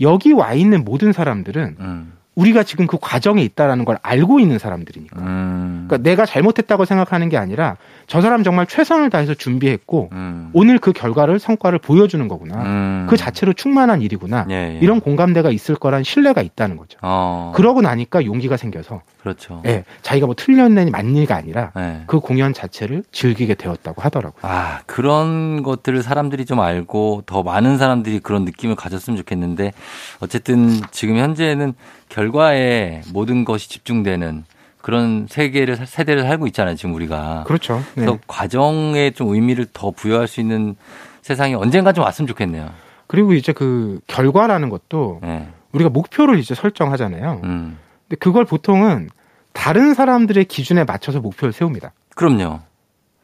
[0.01, 2.13] 여기 와 있는 모든 사람들은 음.
[2.39, 5.21] 우리가 지금 그 과정에 있다라는 걸 알고 있는 사람들이니까.
[5.21, 5.87] 음.
[5.89, 10.51] 그러니까 내가 잘못했다고 생각하는 게 아니라 저 사람 정말 최선을 다해서 준비했고 음.
[10.53, 12.63] 오늘 그 결과를 성과를 보여주는 거구나.
[12.63, 13.07] 음.
[13.11, 14.47] 그 자체로 충만한 일이구나.
[14.51, 14.79] 예, 예.
[14.81, 16.99] 이런 공감대가 있을 거란 신뢰가 있다는 거죠.
[17.03, 17.53] 어.
[17.57, 19.61] 그러고 나니까 용기가 생겨서 그렇죠.
[19.67, 22.03] 예, 자기가 뭐 틀렸느니 맞니가 아니라 예.
[22.07, 24.41] 그 공연 자체를 즐기게 되었다고 하더라고요.
[24.43, 29.73] 아 그런 것들을 사람들이 좀 알고 더 많은 사람들이 그런 느낌을 가졌으면 좋겠는데
[30.21, 31.75] 어쨌든 지금 현재는
[32.09, 34.45] 결과에 모든 것이 집중되는
[34.81, 37.77] 그런 세계를 세대를 살고 있잖아요 지금 우리가 그렇죠.
[37.95, 38.07] 네.
[38.07, 40.77] 그래서 과정에 좀 의미를 더 부여할 수 있는
[41.23, 42.71] 세상이 언젠가 좀 왔으면 좋겠네요.
[43.07, 45.49] 그리고 이제 그 결과라는 것도 네.
[45.73, 47.41] 우리가 목표를 이제 설정하잖아요.
[47.45, 47.79] 음.
[48.09, 49.11] 근데 그걸 보통은
[49.53, 51.93] 다른 사람들의 기준에 맞춰서 목표를 세웁니다.
[52.15, 52.61] 그럼요.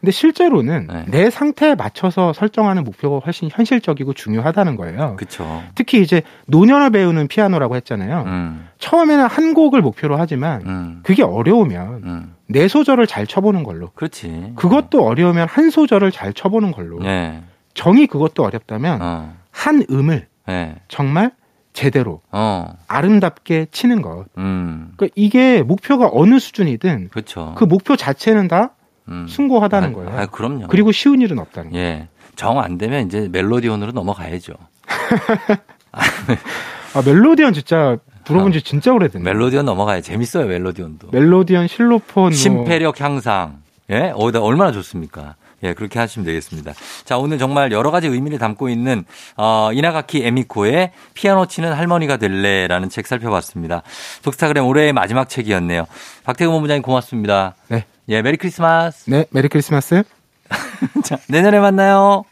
[0.04, 1.04] 근데 실제로는 네.
[1.08, 5.16] 내 상태에 맞춰서 설정하는 목표가 훨씬 현실적이고 중요하다는 거예요.
[5.16, 5.62] 그렇죠.
[5.74, 8.24] 특히 이제 노년을 배우는 피아노라고 했잖아요.
[8.26, 8.68] 음.
[8.78, 11.00] 처음에는 한 곡을 목표로 하지만 음.
[11.04, 12.34] 그게 어려우면 음.
[12.48, 13.92] 네 소절을 잘 쳐보는 걸로.
[13.94, 14.52] 그렇지.
[14.56, 16.98] 그것도 어려우면 한 소절을 잘 쳐보는 걸로.
[16.98, 17.42] 네.
[17.72, 19.34] 정이 그것도 어렵다면 어.
[19.50, 20.74] 한 음을 네.
[20.88, 21.30] 정말
[21.72, 22.76] 제대로 어.
[22.88, 24.26] 아름답게 치는 것.
[24.36, 24.92] 음.
[24.96, 27.54] 그러니까 이게 목표가 어느 수준이든 그렇죠.
[27.56, 28.73] 그 목표 자체는 다
[29.08, 29.26] 음.
[29.28, 30.10] 숭고하다는 아, 거예요.
[30.20, 30.66] 아, 그럼요.
[30.68, 31.84] 그리고 쉬운 일은 없다는 거예요.
[31.86, 32.08] 예.
[32.36, 34.54] 정 안 되면 이제 멜로디온으로 넘어가야죠.
[35.92, 39.24] 아, 멜로디온 진짜 들어본 지 아, 진짜 오래됐네.
[39.24, 41.08] 멜로디온 넘어가야 재밌어요, 멜로디온도.
[41.12, 42.22] 멜로디온, 실로폰.
[42.24, 42.30] 뭐.
[42.32, 43.58] 심폐력 향상.
[43.90, 44.12] 예?
[44.14, 45.34] 어, 나 얼마나 좋습니까?
[45.62, 46.72] 예, 그렇게 하시면 되겠습니다.
[47.04, 49.04] 자, 오늘 정말 여러 가지 의미를 담고 있는,
[49.36, 53.82] 어, 이나가키 에미코의 피아노 치는 할머니가 될래라는 책 살펴봤습니다.
[54.22, 55.86] 독스타그램 올해의 마지막 책이었네요.
[56.24, 57.54] 박태근 본부장님 고맙습니다.
[57.68, 57.84] 네.
[58.08, 59.08] 예, Merry Christmas.
[59.08, 60.02] 네, Merry Christmas.
[61.04, 62.24] 자, 내년에 만나요.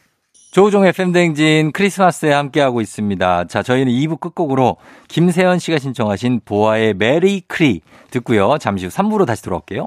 [0.50, 3.46] 조우종 FM대행진 크리스마스에 함께하고 있습니다.
[3.46, 4.76] 자, 저희는 2부 끝곡으로
[5.08, 8.58] 김세현 씨가 신청하신 보아의 Merry-Chri 듣고요.
[8.58, 9.86] 잠시 후 3부로 다시 돌아올게요.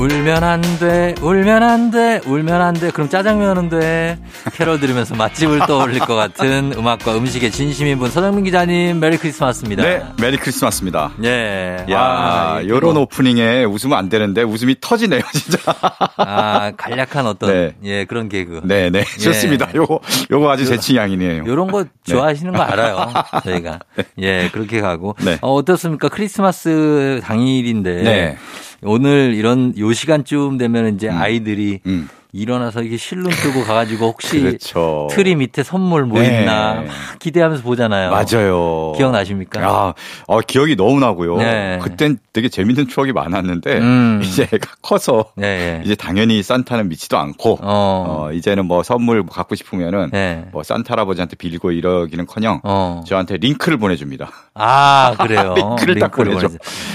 [0.00, 2.90] 울면 안 돼, 울면 안 돼, 울면 안 돼.
[2.90, 4.18] 그럼 짜장면은 돼.
[4.54, 9.82] 캐롤 들으면서 맛집을 떠올릴 것 같은 음악과 음식에 진심인 분 서정민 기자님 Merry Christmas입니다.
[9.82, 11.12] 네, Merry Christmas입니다.
[11.24, 11.84] 예.
[11.90, 13.02] 야, 아, 요런 뭐.
[13.02, 15.58] 오프닝에 웃으면 안 되는데 웃음이 터지네요, 진짜.
[16.16, 17.74] 아, 간략한 어떤 네.
[17.84, 18.62] 예, 그런 개그.
[18.64, 19.00] 네, 네.
[19.00, 19.22] 예.
[19.22, 19.68] 좋습니다.
[19.74, 21.44] 요거 요거 아주 제 취향이네요.
[21.46, 21.90] 요런 거 네.
[22.04, 22.56] 좋아하시는 네.
[22.58, 23.12] 거 알아요.
[23.44, 23.80] 저희가.
[23.96, 24.04] 네.
[24.18, 25.14] 예, 그렇게 가고.
[25.20, 25.36] 네.
[25.42, 26.08] 어, 어떻습니까?
[26.08, 28.38] 크리스마스 당일인데 네.
[28.82, 31.16] 오늘 이런 요 시간쯤 되면 이제 음.
[31.16, 32.08] 아이들이 음.
[32.32, 35.08] 일어나서 이게 실눈 뜨고 가가지고 혹시 그렇죠.
[35.10, 36.40] 트리 밑에 선물 뭐 네.
[36.40, 36.86] 있나 막
[37.18, 38.10] 기대하면서 보잖아요.
[38.10, 38.92] 맞아요.
[38.96, 39.60] 기억나십니까?
[39.66, 39.94] 아,
[40.26, 41.36] 어, 기억이 너무 나고요.
[41.38, 41.78] 네.
[41.82, 44.20] 그땐 되게 재밌는 추억이 많았는데 음.
[44.24, 45.82] 이제 애가 커서 네.
[45.84, 48.28] 이제 당연히 산타는 믿지도 않고 어.
[48.28, 50.46] 어 이제는 뭐 선물 갖고 싶으면은 네.
[50.52, 53.02] 뭐 산타 할아버지한테 빌고 이러기는커녕 어.
[53.06, 54.30] 저한테 링크를 보내줍니다.
[54.54, 55.54] 아 그래요.
[55.56, 56.48] 링크를 딱 보내줘.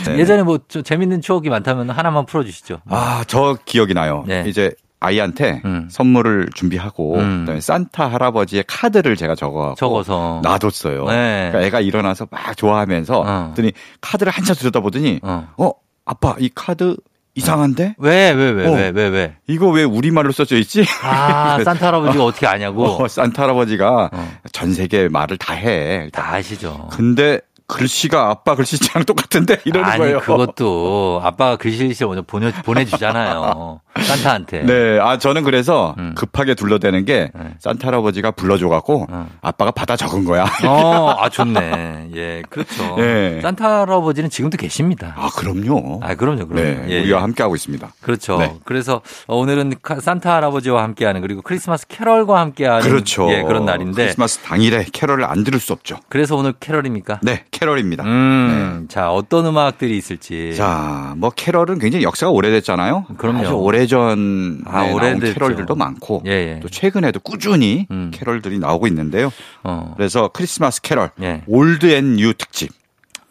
[0.08, 0.18] 네.
[0.18, 2.82] 예전에 뭐 재밌는 추억이 많다면 하나만 풀어주시죠.
[2.90, 4.24] 아저 기억이 나요.
[4.28, 4.44] 네.
[4.48, 4.72] 이제
[5.06, 5.88] 아이한테 음.
[5.90, 7.40] 선물을 준비하고 음.
[7.42, 11.06] 그다음에 산타 할아버지의 카드를 제가 적어 적어서 놔뒀어요.
[11.06, 11.50] 네.
[11.52, 13.44] 그러니까 애가 일어나서 막 좋아하면서 어.
[13.54, 15.48] 그랬더니 카드를 한참 들여다보더니 어.
[15.58, 15.72] 어
[16.06, 16.98] 아빠 이 카드
[17.36, 17.96] 이상한데?
[17.98, 19.36] 왜, 왜, 왜, 어, 왜, 왜, 왜?
[19.48, 20.86] 이거 왜 우리말로 써져 있지?
[21.04, 22.86] 아, 산타 할아버지가 어, 떻게 아냐고?
[22.86, 24.32] 어, 산타 할아버지가 어.
[24.54, 26.10] 전 세계 말을 다 해.
[26.14, 26.88] 다 아시죠.
[26.94, 30.20] 근데 글씨가 아빠 글씨랑 똑같은데 이러는 아니, 거예요.
[30.20, 33.82] 그것도 아빠가 글씨를 먼저 보내, 보내주잖아요.
[33.96, 34.64] 산타한테.
[34.64, 35.00] 네.
[35.00, 36.14] 아, 저는 그래서 음.
[36.16, 37.56] 급하게 둘러대는 게 네.
[37.60, 39.30] 산타 할아버지가 불러줘갖고 어.
[39.42, 40.46] 아빠가 받아 적은 거야.
[40.66, 42.10] 어, 아, 좋네.
[42.14, 42.96] 예, 그렇죠.
[42.98, 43.40] 네.
[43.42, 45.16] 산타 할아버지는 지금도 계십니다.
[45.18, 46.02] 아, 그럼요.
[46.04, 46.48] 아, 그럼요.
[46.48, 46.56] 그럼요.
[46.56, 47.22] 네, 예, 우리와 예.
[47.22, 47.94] 함께 하고 있습니다.
[48.02, 48.38] 그렇죠.
[48.38, 48.56] 네.
[48.66, 53.32] 그래서 오늘은 산타 할아버지와 함께하는 그리고 크리스마스 캐럴과 함께하는 그렇죠.
[53.32, 54.04] 예, 그런 날인데.
[54.04, 55.98] 크리스마스 당일에 캐럴을 안 들을 수 없죠.
[56.10, 57.22] 그래서 오늘 캐럴입니까?
[57.24, 58.04] 네, 캐럴입니다.
[58.04, 58.88] 음, 네.
[58.94, 60.54] 자, 어떤 음악들이 있을지.
[60.56, 63.06] 자, 뭐 캐럴은 굉장히 역사가 오래됐잖아요.
[63.18, 63.56] 그럼요.
[63.64, 66.60] 오래전 아, 오래된 캐럴들도 많고 예, 예.
[66.62, 68.12] 또 최근에도 꾸준히 음.
[68.14, 69.32] 캐럴들이 나오고 있는데요.
[69.64, 69.94] 어.
[69.96, 71.44] 그래서 크리스마스 캐럴 예.
[71.48, 72.72] old and new 특집.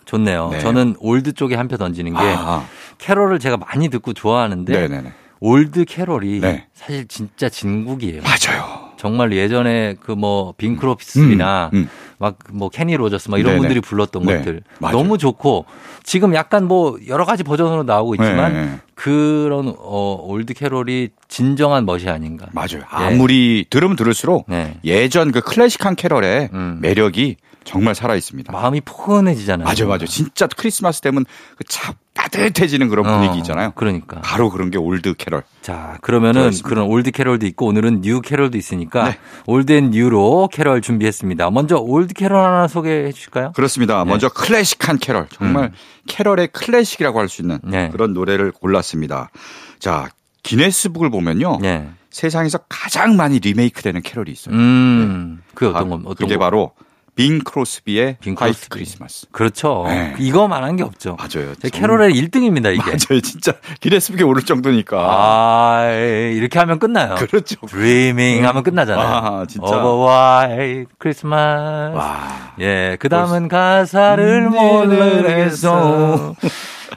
[0.06, 0.50] 좋네요.
[0.52, 0.58] 네.
[0.60, 2.64] 저는 old 쪽에 한 표 던지는 게 아.
[2.98, 5.12] 캐럴을 제가 많이 듣고 좋아하는데 네네네.
[5.40, 6.66] old 캐럴이 네.
[6.72, 8.22] 사실 진짜 진국이에요.
[8.22, 8.84] 맞아요.
[8.96, 11.88] 정말 예전에 그뭐 빙 크로스비나 음, 음.
[12.18, 13.58] 막뭐 케니 로저스 막 이런 네네.
[13.60, 14.38] 분들이 불렀던 네.
[14.38, 14.96] 것들 맞아요.
[14.96, 15.66] 너무 좋고
[16.02, 18.80] 지금 약간 뭐 여러 가지 버전으로 나오고 있지만 네.
[18.94, 22.46] 그런 어 old 캐롤이 진정한 멋이 아닌가.
[22.52, 22.78] 맞아요.
[22.78, 22.84] 네.
[22.88, 24.78] 아무리 들으면 들을수록 네.
[24.84, 26.78] 예전 그 클래식한 캐럴의 음.
[26.80, 28.52] 매력이 정말 살아 있습니다.
[28.52, 29.64] 마음이 포근해지잖아요.
[29.64, 30.06] 맞아요, 맞아요.
[30.06, 31.24] 진짜 크리스마스 되면
[31.56, 31.94] 그참
[32.30, 33.72] 따뜻해지는 그런 어, 분위기 있잖아요.
[33.74, 34.20] 그러니까.
[34.20, 35.42] 바로 그런 게 old 캐럴.
[35.62, 36.68] 자, 그러면은 그렇습니다.
[36.68, 39.18] 그런 old 캐럴도 있고 오늘은 new 캐럴도 있으니까 네.
[39.46, 41.50] old and new로 캐럴 준비했습니다.
[41.50, 43.52] 먼저 old 캐럴 하나 소개해 주실까요?
[43.54, 44.02] 그렇습니다.
[44.04, 44.10] 네.
[44.10, 45.26] 먼저 클래식한 캐럴.
[45.30, 45.70] 정말 음.
[46.06, 47.88] 캐럴의 클래식이라고 할 수 있는 네.
[47.90, 49.30] 그런 노래를 골랐습니다.
[49.78, 50.08] 자,
[50.42, 51.58] 기네스북을 보면요.
[51.62, 51.88] 네.
[52.10, 54.54] 세상에서 가장 많이 리메이크되는 캐럴이 있어요.
[54.54, 56.44] 음, 그 어떤 건 어떤 그게 거?
[56.44, 56.72] 바로
[57.16, 59.26] 빙 크로스비의 빙 White Christmas.
[59.30, 59.84] 그렇죠.
[59.86, 60.14] 네.
[60.18, 61.16] 이거만한 게 없죠.
[61.16, 61.54] 맞아요.
[61.72, 62.82] 캐롤의 1등입니다, 이게.
[62.82, 63.20] 맞아요.
[63.20, 64.98] 진짜 기네스북에 오를 정도니까.
[64.98, 67.14] 아, 이렇게 하면 끝나요.
[67.14, 67.56] 그렇죠.
[67.66, 69.06] dreaming 하면 끝나잖아요.
[69.06, 69.66] 아, 진짜.
[69.66, 71.96] of a white Christmas.
[71.96, 72.52] 와.
[72.60, 76.34] 예, 그 다음은 가사를 모르겠어.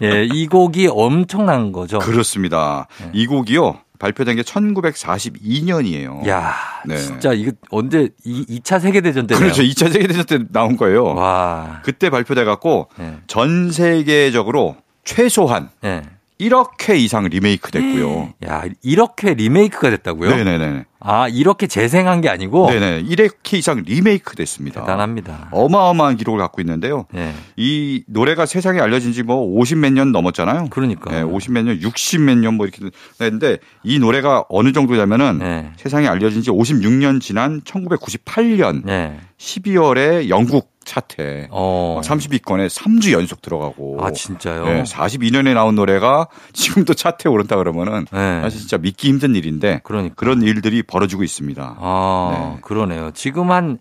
[0.04, 2.00] 예, 이 곡이 엄청난 거죠.
[2.00, 2.88] 그렇습니다.
[3.00, 3.10] 네.
[3.14, 3.80] 이 곡이요.
[4.00, 6.28] 발표된 게 1942년이에요.
[6.28, 6.54] 야,
[6.86, 6.98] 네.
[6.98, 9.64] 진짜 이거 언제 2, 차 세계 대전 때 그렇죠.
[9.64, 11.06] 2차 세계 대전 때 나온 거예요.
[11.16, 11.82] 와.
[11.84, 13.18] 그때 발표돼 갖고 네.
[13.28, 16.04] 전 세계적으로 최소한 네.
[16.40, 18.34] 1억 회 이상 리메이크 됐고요.
[18.46, 20.36] 야, 1억 회 리메이크가 됐다고요?
[20.36, 20.86] 네네네.
[21.00, 22.70] 아, 이렇게 재생한 게 아니고?
[22.70, 23.04] 네네.
[23.06, 24.82] 1억 회 이상 리메이크 됐습니다.
[24.82, 25.50] 대단합니다.
[25.52, 27.06] 어마어마한 기록을 갖고 있는데요.
[27.14, 27.34] 네.
[27.56, 30.68] 이 노래가 세상에 알려진 지 뭐 50 몇 년 넘었잖아요.
[30.70, 31.10] 그러니까.
[31.12, 35.72] 네, 50 몇 년, 60 몇 년 뭐 이렇게 됐는데 이 노래가 어느 정도냐면은 네.
[35.78, 39.20] 세상에 알려진 지 56년 지난 1998년 네.
[39.40, 42.02] 12월에 영국 차트에 어.
[42.04, 43.98] 30위권에 3주 연속 들어가고.
[44.02, 44.66] 아, 진짜요?
[44.66, 48.42] 네, 42년에 나온 노래가 지금도 차트에 오른다 그러면은 네.
[48.42, 50.16] 사실 진짜 믿기 힘든 일인데 그러니까.
[50.16, 51.76] 그런 일들이 벌어지고 있습니다.
[51.80, 52.62] 아, 네.
[52.62, 53.12] 그러네요.
[53.14, 53.78] 지금 한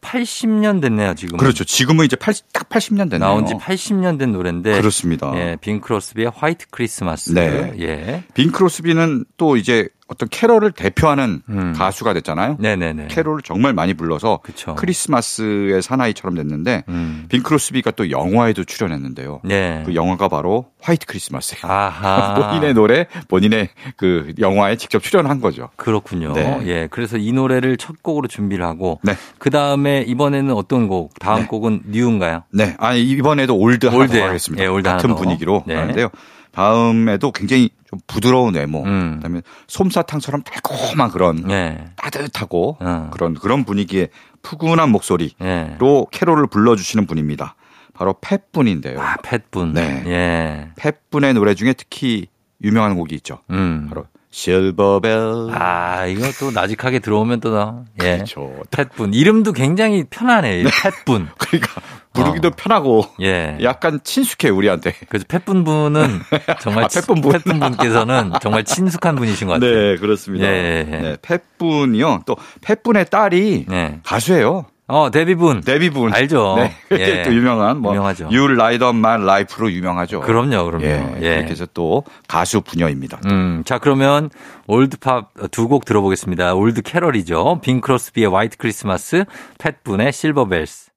[0.00, 1.36] 80년 됐네요, 지금.
[1.38, 1.64] 그렇죠.
[1.64, 3.18] 지금은 이제 80, 딱 80년 됐네요.
[3.18, 4.78] 나온 지 80년 된 노래인데.
[4.80, 5.32] 그렇습니다.
[5.36, 7.32] 예, 빙 크로스비의 White Christmas.
[7.32, 7.74] 네.
[7.80, 8.24] 예.
[8.34, 11.72] 빙 크로스비는 또 이제 어떤 캐럴을 대표하는 음.
[11.76, 12.58] 가수가 됐잖아요.
[12.60, 13.08] 네네네.
[13.08, 14.76] 캐럴을 정말 많이 불러서 그쵸.
[14.76, 17.26] 크리스마스의 사나이처럼 됐는데 음.
[17.28, 19.40] 빙 크로스비가 또 영화에도 출연했는데요.
[19.42, 19.82] 네.
[19.84, 21.62] 그 영화가 바로 White Christmas예요.
[21.64, 22.34] 아하.
[22.50, 25.70] 본인의 노래, 본인의 그 영화에 직접 출연한 거죠.
[25.74, 26.34] 그렇군요.
[26.34, 26.62] 네.
[26.66, 26.88] 예.
[26.88, 29.16] 그래서 이 노래를 첫 곡으로 준비를 하고 네.
[29.38, 31.18] 그 다음에 이번에는 어떤 곡?
[31.18, 31.46] 다음 네.
[31.46, 32.44] 곡은 new인가요?
[32.52, 32.76] 네.
[32.78, 34.64] 아 이번에도 old old 하겠습니다.
[34.64, 35.74] 예, old 같은 분위기로 네.
[35.74, 36.08] 하는데요.
[36.52, 39.16] 다음에도 굉장히 좀 부드러운 외모, 음.
[39.16, 41.84] 그다음에 솜사탕처럼 달콤한 그런 네.
[41.96, 43.10] 따뜻하고 어.
[43.12, 44.08] 그런 그런 분위기의
[44.42, 45.76] 푸근한 목소리로 네.
[46.10, 47.56] 캐롤을 불러주시는 분입니다.
[47.92, 49.00] 바로 팻 분인데요.
[49.00, 49.72] 아, 팻 분.
[49.72, 50.02] 네.
[50.06, 50.68] 예.
[50.76, 52.26] 팻 분의 노래 중에 특히
[52.62, 53.40] 유명한 곡이 있죠.
[53.50, 53.86] 음.
[53.88, 55.48] 바로 실버벨.
[55.52, 57.84] 아, 이거 또 나직하게 들어오면 또 나.
[58.02, 58.16] 예.
[58.16, 58.52] 그렇죠.
[58.70, 59.14] 팻분.
[59.14, 60.62] 이름도 굉장히 편하네.
[60.62, 60.70] 네.
[60.70, 61.28] 팻분.
[61.38, 61.80] 그러니까
[62.12, 62.50] 부르기도 어.
[62.54, 63.56] 편하고 예.
[63.62, 64.92] 약간 친숙해 우리한테.
[65.08, 66.20] 그래서 팻분 분은
[66.60, 67.32] 정말 아, 팻분 분.
[67.32, 69.70] 팻분 분께서는 정말 친숙한 분이신 것 같아요.
[69.74, 70.46] 네, 그렇습니다.
[70.46, 70.84] 예.
[70.84, 72.24] 네, 팻분이요.
[72.26, 74.00] 또 팻분의 딸이 네.
[74.04, 74.66] 가수예요.
[74.88, 75.62] 어, 데뷔분.
[75.62, 76.14] 데뷔분.
[76.14, 76.54] 알죠.
[76.58, 76.72] 네.
[76.98, 77.22] 예.
[77.24, 78.26] 또 유명한 뭐 유명하죠.
[78.26, 80.20] You Light Up My Life로 유명하죠.
[80.20, 80.84] 그럼요, 그럼요.
[80.84, 81.12] 예.
[81.22, 81.42] 예.
[81.44, 83.20] 그래서 또 가수 분녀입니다.
[83.26, 83.62] 음.
[83.64, 84.30] 자, 그러면
[84.68, 86.54] old pop 두 곡 들어보겠습니다.
[86.54, 87.60] old 캐럴이죠.
[87.62, 89.24] 빙 크로스비의 White Christmas,
[89.58, 90.90] 팻분의 실버벨스.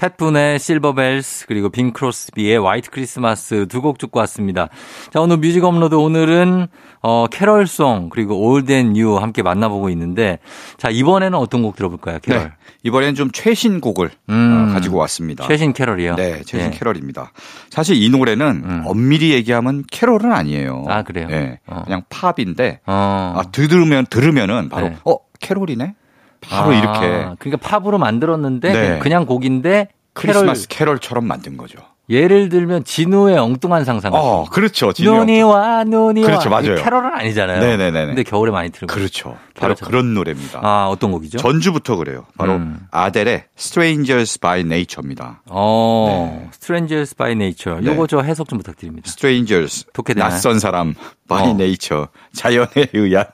[0.00, 4.68] 팻분의 실버벨스 그리고 빈 크로스비의 화이트 크리스마스 두 곡 듣고 왔습니다.
[5.12, 6.68] 자 오늘 뮤직 업로드 오늘은
[7.02, 10.38] 어 캐럴송 그리고 old and new 함께 만나보고 있는데
[10.78, 12.18] 자 이번에는 어떤 곡 들어볼까요?
[12.22, 12.40] 캐럴.
[12.44, 12.50] 네,
[12.82, 15.46] 이번에는 좀 최신 곡을 음, 어, 가지고 왔습니다.
[15.46, 16.16] 최신 캐럴이요?
[16.16, 16.78] 네, 최신 네.
[16.78, 17.32] 캐럴입니다.
[17.70, 18.82] 사실 이 노래는 음.
[18.86, 20.84] 엄밀히 얘기하면 캐럴은 아니에요.
[20.88, 21.26] 아 그래요?
[21.28, 21.82] 네, 어.
[21.84, 23.34] 그냥 팝인데 어.
[23.36, 24.96] 아, 들으면 들으면 바로 네.
[25.04, 25.94] 어 캐롤이네.
[26.40, 27.36] 바로 아, 이렇게.
[27.38, 28.98] 그러니까 팝으로 만들었는데 네.
[28.98, 30.98] 그냥 곡인데 크리스마스 캐럴.
[30.98, 31.78] 처럼 만든 거죠.
[32.10, 34.12] 예를 들면 진우의 엉뚱한 상상.
[34.14, 34.92] 어, 그렇죠.
[34.98, 36.60] 눈이 와, 눈이 그렇죠, 와.
[36.60, 36.74] 맞아요.
[36.74, 37.60] 캐럴은 아니잖아요.
[37.60, 38.06] 네네네.
[38.06, 38.92] 근데 겨울에 많이 들고.
[38.92, 39.36] 그렇죠.
[39.54, 40.58] 바로 그런 노래입니다.
[40.60, 41.38] 아, 어떤 곡이죠?
[41.38, 42.26] 전주부터 그래요.
[42.36, 42.80] 바로 음.
[42.90, 45.42] 아델의 Strangers by Nature입니다.
[45.46, 46.48] 어, 네.
[46.52, 47.86] Strangers by Nature.
[47.86, 48.10] 요거 네.
[48.10, 49.06] 저 해석 좀 부탁드립니다.
[49.06, 49.86] Strangers.
[50.16, 50.96] 낯선 사람
[51.28, 51.54] by 어.
[51.54, 52.06] nature.
[52.34, 53.26] 자연에 의한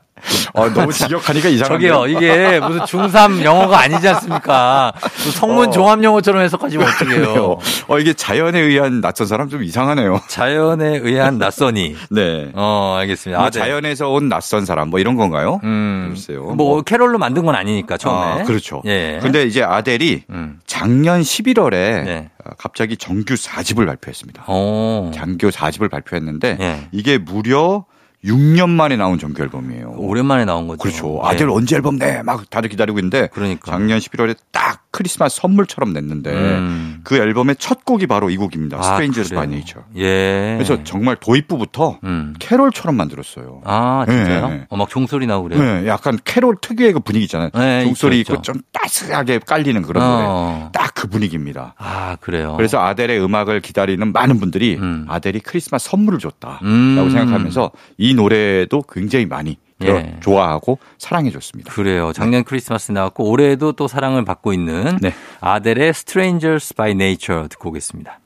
[0.54, 1.88] 어, 너무 직역하니까 이상한데.
[1.88, 4.92] 저기요, 이게 무슨 중3 영어가 아니지 않습니까?
[5.34, 5.70] 성문 어.
[5.70, 7.58] 종합 영어처럼 해석하시면 어떡해요.
[7.88, 10.20] 어, 이게 자연에 의한 낯선 사람 좀 이상하네요.
[10.28, 11.96] 자연에 의한 낯선이.
[12.10, 12.50] 네.
[12.54, 13.38] 어, 알겠습니다.
[13.38, 13.58] 뭐 아, 네.
[13.58, 15.60] 자연에서 온 낯선 사람 뭐 이런 건가요?
[15.64, 16.06] 음.
[16.10, 16.42] 글쎄요.
[16.44, 18.40] 뭐, 뭐, 캐롤로 만든 건 아니니까 처음에.
[18.40, 18.82] 아, 그렇죠.
[18.86, 19.18] 예.
[19.22, 20.58] 근데 이제 아델이 음.
[20.66, 22.30] 작년 11월에 네.
[22.44, 24.44] 어, 갑자기 정규 4집을 발표했습니다.
[24.50, 25.10] 오.
[25.14, 26.88] 장교 4집을 발표했는데 예.
[26.92, 27.84] 이게 무려
[28.26, 29.94] 6년 만에 나온 정규 앨범이에요.
[29.96, 30.82] 오랜만에 나온 거죠.
[30.82, 31.20] 그렇죠.
[31.22, 31.28] 네.
[31.28, 32.22] 아들 언제 앨범 내?
[32.22, 33.70] 막 다들 기다리고 있는데 그러니까.
[33.70, 37.00] 작년 11월에 딱 크리스마스 선물처럼 냈는데 음.
[37.04, 38.78] 그 앨범의 첫 곡이 바로 이 곡입니다.
[38.78, 39.84] 아, Strangers by Nature.
[39.96, 40.54] 예.
[40.56, 42.34] 그래서 정말 도입부부터 음.
[42.38, 43.60] 캐롤처럼 만들었어요.
[43.64, 44.48] 아 진짜요?
[44.48, 44.66] 네.
[44.70, 45.60] 어, 막 종소리 나고 그래요?
[45.60, 47.50] 네, 약간 캐롤 특유의 그 분위기 있잖아요.
[47.54, 50.70] 네, 종소리 있고, 있고 좀 따스하게 깔리는 그런 어.
[50.70, 50.72] 노래.
[50.72, 51.74] 딱 그 분위기입니다.
[51.76, 52.54] 아 그래요.
[52.56, 55.04] 그래서 아델의 음악을 기다리는 많은 분들이 음.
[55.08, 57.10] 아델이 크리스마스 선물을 줬다라고 음.
[57.10, 60.16] 생각하면서 이 노래도 굉장히 많이 예.
[60.20, 61.72] 좋아하고 사랑해줬습니다.
[61.72, 62.12] 그래요.
[62.14, 65.12] 작년 크리스마스 나왔고 올해도 또 사랑을 받고 있는 네.
[65.40, 68.20] 아델의 Strangers by Nature 듣고 오겠습니다.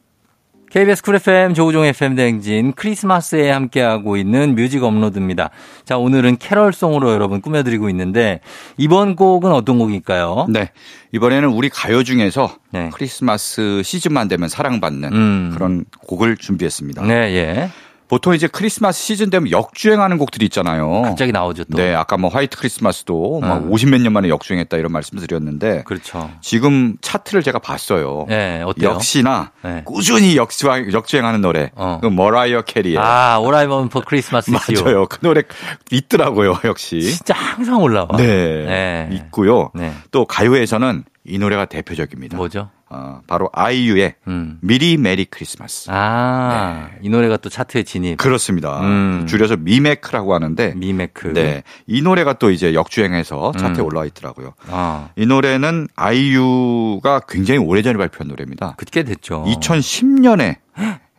[0.71, 5.51] KBS 쿨 FM 조우종 FM 대행진 크리스마스에 함께하고 있는 뮤직 업로드입니다.
[5.85, 8.41] 자, 오늘은 캐럴송으로 여러분 꾸며드리고 있는데
[8.77, 10.47] 이번 곡은 어떤 곡일까요?
[10.49, 10.71] 네.
[11.11, 12.89] 이번에는 우리 가요 중에서 네.
[12.93, 15.51] 크리스마스 시즌만 되면 사랑받는 음.
[15.53, 17.03] 그런 곡을 준비했습니다.
[17.03, 17.71] 네, 예.
[18.11, 21.03] 보통 이제 크리스마스 시즌 되면 역주행하는 곡들이 있잖아요.
[21.03, 21.77] 갑자기 나오죠 또.
[21.77, 23.49] 네, 아까 뭐 White Christmas도 음.
[23.49, 25.85] 막 50몇 년 만에 역주행했다 이런 말씀을 드렸는데.
[25.85, 26.29] 그렇죠.
[26.41, 28.27] 지금 차트를 제가 봤어요.
[28.29, 28.91] 네, 어때요?
[28.91, 29.83] 역시나 네.
[29.85, 31.71] 꾸준히 역주행, 역주행하는 노래.
[31.77, 32.01] 어.
[32.03, 32.99] 그 머라이어 캐리의.
[32.99, 35.07] 아, All I Want for Christmas 맞아요.
[35.07, 35.43] 그 노래
[35.93, 37.01] 있더라고요, 역시.
[37.03, 38.09] 진짜 항상 올라와.
[38.17, 39.09] 네, 네.
[39.13, 39.71] 있고요.
[39.73, 39.93] 네.
[40.11, 42.37] 또 가요에서는 이 노래가 대표적입니다.
[42.37, 42.71] 뭐죠?
[42.93, 44.59] 어, 바로 아이유의 음.
[44.61, 45.89] 미리 Merry Christmas.
[45.91, 46.99] 아, 네.
[47.03, 48.19] 이 노래가 또 차트에 진입.
[48.19, 48.81] 그렇습니다.
[48.81, 49.27] 음.
[49.29, 50.75] 줄여서 미메크라고 하는데.
[50.75, 51.33] 미메크.
[51.35, 51.63] 네.
[51.87, 53.87] 이 노래가 또 이제 역주행해서 차트에 음.
[53.87, 54.55] 올라와 있더라고요.
[54.69, 55.11] 아.
[55.15, 58.75] 이 노래는 아이유가 굉장히 오래전에 발표한 노래입니다.
[58.77, 59.45] 그때 됐죠.
[59.47, 60.57] 2010년에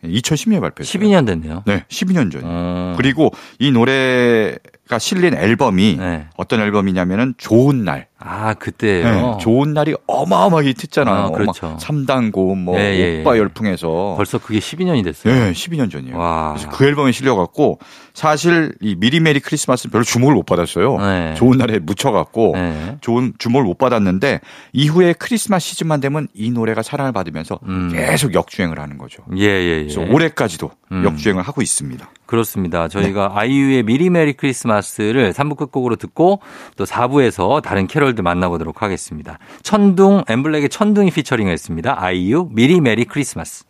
[0.04, 1.02] 2010년에 발표했어요.
[1.02, 1.62] 12년 됐네요.
[1.66, 2.42] 네, 12년 전.
[2.44, 2.94] 음.
[2.96, 4.56] 그리고 이 노래
[4.92, 6.26] 가 실린 앨범이 네.
[6.36, 8.08] 어떤 앨범이냐면은 좋은 날.
[8.18, 9.04] 아, 그때요.
[9.04, 11.16] 네, 좋은 날이 어마어마하게 히트했잖아요.
[11.16, 11.78] 아, 그렇죠.
[11.80, 13.38] 3단 고음 뭐 예, 예, 오빠 예.
[13.38, 15.34] 열풍에서 벌써 그게 12년이 됐어요.
[15.34, 16.16] 네, 12년 전이에요.
[16.16, 16.52] 와.
[16.52, 17.78] 그래서 그 앨범에 실려 갖고
[18.12, 20.98] 사실 이 미리 메리 크리스마스 별로 주목을 못 받았어요.
[20.98, 21.34] 네.
[21.34, 22.98] 좋은 날에 묻혀 갖고 네.
[23.00, 24.40] 좋은 주목을 못 받았는데
[24.74, 27.90] 이후에 크리스마스 시즌만 되면 이 노래가 사랑을 받으면서 음.
[27.92, 29.24] 계속 역주행을 하는 거죠.
[29.36, 29.84] 예, 예, 예.
[29.84, 31.04] 그래서 올해까지도 음.
[31.04, 32.08] 역주행을 하고 있습니다.
[32.32, 32.88] 그렇습니다.
[32.88, 33.34] 저희가 네.
[33.34, 36.40] 아이유의 미리 메리 크리스마스를 3부 끝곡으로 듣고
[36.76, 39.38] 또 4부에서 다른 캐럴들 만나보도록 하겠습니다.
[39.62, 41.94] 천둥, 엠블랙의 천둥이 피처링을 했습니다.
[42.02, 43.64] 아이유 미리 메리 크리스마스.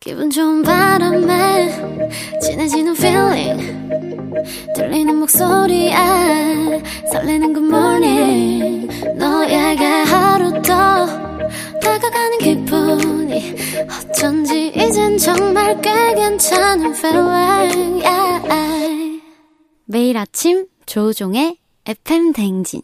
[0.00, 3.80] 기분 좋은 바람에 진해지는 feeling
[4.74, 5.94] 들리는 목소리에
[7.12, 8.88] 설레는 good morning
[9.18, 11.06] 너에게 하루 더
[11.80, 13.54] 다가가는 기분이
[13.88, 19.22] 어쩐지 이젠 정말 꽤 괜찮은 feeling yeah.
[19.86, 21.56] 매일 아침 조우종의
[21.86, 22.82] FM 댕진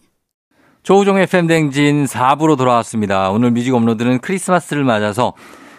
[0.82, 3.30] 조우종의 FM 댕진 4부로 돌아왔습니다.
[3.30, 5.34] 오늘 뮤직 업로드는 크리스마스를 맞아서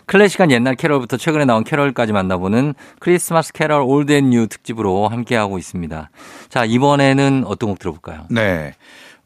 [0.06, 6.10] 클래식한 옛날 캐럴부터 최근에 나온 캐럴까지 만나보는 크리스마스 캐럴 old and new 특집으로 함께하고 있습니다.
[6.50, 8.26] 자, 이번에는 어떤 곡 들어볼까요?
[8.30, 8.74] 네.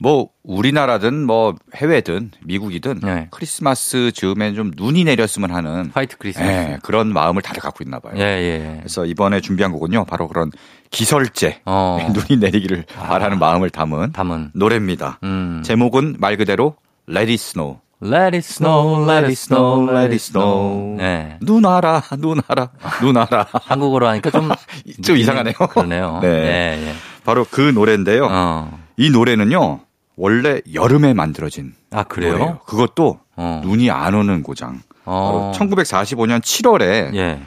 [0.02, 3.28] 뭐 우리나라든 뭐 해외든 미국이든 네.
[3.30, 8.14] 크리스마스 즈음에 좀 눈이 내렸으면 하는 화이트 크리스마스 네, 그런 마음을 다들 갖고 있나 봐요.
[8.18, 8.76] 예, 예.
[8.80, 10.06] 그래서 이번에 준비한 곡은요.
[10.06, 10.50] 바로 그런
[10.90, 12.00] 기설제 어.
[12.14, 13.10] 눈이 내리기를 아.
[13.10, 14.52] 바라는 마음을 담은, 담은.
[14.56, 15.20] 노래입니다.
[15.22, 15.62] 음.
[15.64, 16.76] 제목은 말 그대로
[17.08, 17.78] Let It Snow.
[18.04, 20.98] Let it snow, let it snow, let it snow.
[20.98, 21.38] 네.
[21.40, 23.46] 눈 와라, 눈 와라, 눈 와라.
[23.54, 24.50] 한국어로 하니까 좀,
[25.06, 25.54] 좀 이상하네요.
[25.54, 26.18] 그러네요.
[26.20, 26.28] 네.
[26.28, 26.94] 네, 네.
[27.24, 28.28] 바로 그 노래인데요.
[28.32, 28.80] 어.
[28.98, 29.82] 이 노래는요,
[30.16, 31.74] 원래 여름에 만들어진.
[31.92, 32.34] 아, 그래요?
[32.34, 32.60] 노래예요.
[32.66, 33.62] 그것도 어.
[33.64, 34.82] 눈이 안 오는 고장.
[35.06, 35.52] 어.
[35.56, 37.40] 1945년 7월에 예.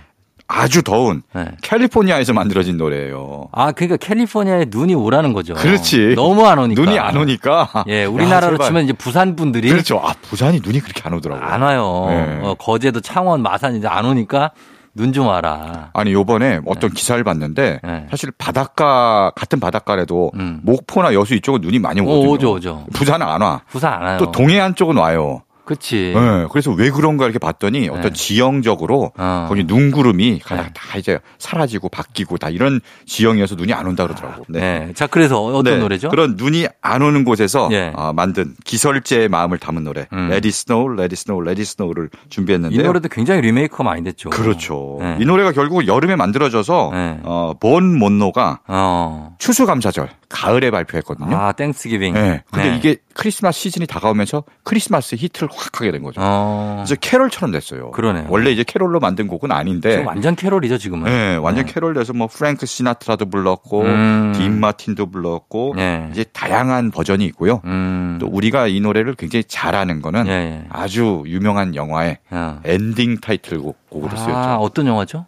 [0.47, 1.47] 아주 더운 네.
[1.62, 3.49] 캘리포니아에서 만들어진 노래예요.
[3.53, 5.55] 아, 그러니까 캘리포니아에 눈이 오라는 거죠.
[5.55, 6.15] 그렇지.
[6.17, 6.83] 너무 안 오니까.
[6.83, 7.85] 눈이 안 오니까.
[7.89, 9.99] 예, 우리나라로 야, 치면 이제 부산 분들이 그렇죠.
[10.05, 11.47] 아, 부산이 눈이 그렇게 안 오더라고요.
[11.47, 12.07] 안 와요.
[12.09, 12.41] 네.
[12.43, 14.51] 어, 거제도 창원, 마산 이제 안 오니까
[14.97, 15.91] 눈 좀 와라.
[15.93, 16.95] 아니 요번에 어떤 네.
[16.95, 18.07] 기사를 봤는데 네.
[18.11, 20.61] 사실 바닷가 같은 바닷가래도 음.
[20.63, 22.29] 목포나 여수 이쪽은 눈이 많이 오거든요.
[22.29, 22.87] 오, 오죠, 오죠.
[22.93, 23.61] 부산은 안 와.
[23.69, 24.19] 부산 안 와요.
[24.19, 25.43] 또 동해안 쪽은 와요.
[25.65, 26.12] 그치.
[26.15, 28.12] 네, 그래서 왜 그런가 이렇게 봤더니 어떤 네.
[28.12, 29.47] 지형적으로 어.
[29.49, 30.71] 거기 눈구름이 네.
[30.75, 34.45] 다 이제 사라지고 바뀌고 다 이런 지형이어서 눈이 안 온다 그러더라고.
[34.49, 34.87] 네.
[34.87, 34.93] 네.
[34.95, 35.77] 자, 그래서 어떤 네.
[35.79, 36.11] 노래죠?
[36.11, 37.93] 그런 눈이 안 오는 곳에서 예.
[37.95, 40.07] 어, 만든 기설제의 마음을 담은 노래.
[40.12, 40.31] 음.
[40.31, 42.75] Let it snow, let it snow, let it snow를 준비했는데.
[42.75, 44.31] 이 노래도 굉장히 리메이크가 많이 됐죠.
[44.31, 44.99] 그렇죠.
[45.01, 45.17] 네.
[45.21, 46.93] 이 노래가 결국 여름에 만들어져서
[47.23, 49.35] 어, 본 먼로가 어.
[49.39, 51.37] 추수감사절 가을에 발표했거든요.
[51.37, 52.15] 아, Thanksgiving.
[52.15, 52.43] 네.
[52.51, 56.21] 근데 이게 크리스마스 시즌이 다가오면서 크리스마스 히트를 확 하게 된 거죠.
[56.23, 56.83] 어.
[56.85, 57.91] 그래서 캐롤처럼 됐어요.
[57.91, 58.27] 그러네요.
[58.29, 60.03] 원래 이제 캐롤로 만든 곡은 아닌데.
[60.05, 61.05] 완전 캐롤이죠, 지금은.
[61.05, 61.73] 네, 완전 네.
[61.73, 64.33] 캐롤 돼서 뭐 프랭크 시나트라도 불렀고, 음.
[64.35, 66.09] 딘 마틴도 불렀고, 네.
[66.13, 67.61] 이제 다양한 버전이 있고요.
[67.65, 68.19] 음.
[68.21, 70.65] 또 우리가 이 노래를 굉장히 잘 아는 거는 네.
[70.69, 72.61] 아주 유명한 영화의 어.
[72.65, 74.37] 엔딩 타이틀곡 곡으로 아, 쓰였죠.
[74.37, 75.27] 아, 어떤 영화죠?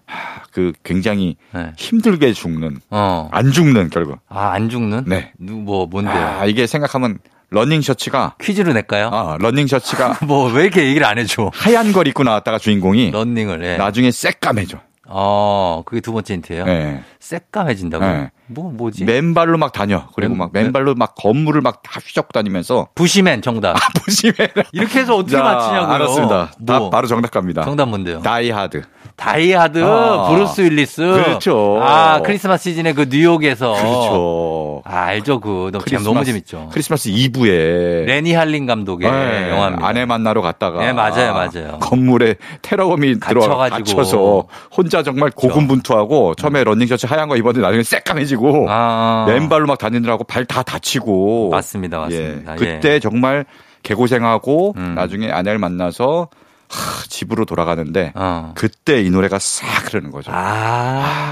[0.53, 1.73] 그 굉장히 네.
[1.77, 3.29] 힘들게 죽는, 어.
[3.33, 4.19] 안 죽는 결국.
[4.29, 5.05] 아, 안 죽는?
[5.07, 5.33] 네.
[5.39, 6.15] 뭐 뭔데요?
[6.15, 7.19] 아, 이게 생각하면
[7.57, 9.09] 러닝 셔츠가 퀴즈로 낼까요?
[9.13, 11.51] 아, 러닝 셔츠가 뭐 왜 이렇게 얘기를 안 해줘?
[11.55, 13.77] 하얀 걸 입고 나왔다가 주인공이 러닝을 예.
[13.79, 14.79] 나중에 새까매져.
[15.09, 16.65] 어, 그게 두 번째 힌트예요.
[16.65, 17.03] 네.
[17.27, 18.05] 새까매진다고.
[18.05, 18.31] 네.
[18.49, 19.05] 뭐 뭐지?
[19.05, 20.05] 맨발로 막 다녀.
[20.15, 23.77] 그리고 맨, 막 맨발로 막 건물을 막 다 휘젓고 다니면서 부시맨 정답.
[23.77, 24.35] 아, 부시맨.
[24.73, 25.95] 이렇게 해서 어떻게 자, 맞히냐고요?
[25.95, 26.53] 알았습니다.
[26.61, 26.91] 뭐.
[26.91, 27.63] 바로 정답 갑니다.
[27.65, 28.23] 정답 뭔데요?
[28.23, 28.83] 다이하드.
[29.17, 31.01] 다이하드, 아, 브루스 윌리스.
[31.01, 31.79] 그렇죠.
[31.83, 33.73] 아, 크리스마스 시즌에 그 뉴욕에서.
[33.73, 34.83] 그렇죠.
[34.85, 35.41] 아, 알죠.
[35.41, 35.71] 그,
[36.05, 36.69] 너무, 재밌죠.
[36.71, 38.05] 크리스마스 이브에.
[38.05, 39.87] 레니 할린 감독의 네, 영화입니다.
[39.87, 40.81] 아내 만나러 갔다가.
[40.81, 41.79] 네, 맞아요, 맞아요.
[41.81, 44.45] 건물에 테러범이 들어 갇혀서
[44.77, 45.49] 혼자 정말 그렇죠.
[45.49, 49.25] 고군분투하고 처음에 런닝 셔츠 하얀 거 입었는데 나중에 새까매지고 아.
[49.29, 51.51] 맨발로 막 다니느라고 발 다 다치고.
[51.51, 52.53] 맞습니다, 맞습니다.
[52.53, 52.57] 예.
[52.57, 53.01] 그때 예.
[53.01, 53.45] 정말
[53.83, 54.95] 개고생하고 음.
[54.95, 56.29] 나중에 아내를 만나서
[56.69, 58.53] 하, 집으로 돌아가는데 어.
[58.57, 60.33] 그때 이 노래가 싹 흐르는 거죠.
[60.33, 60.37] 아,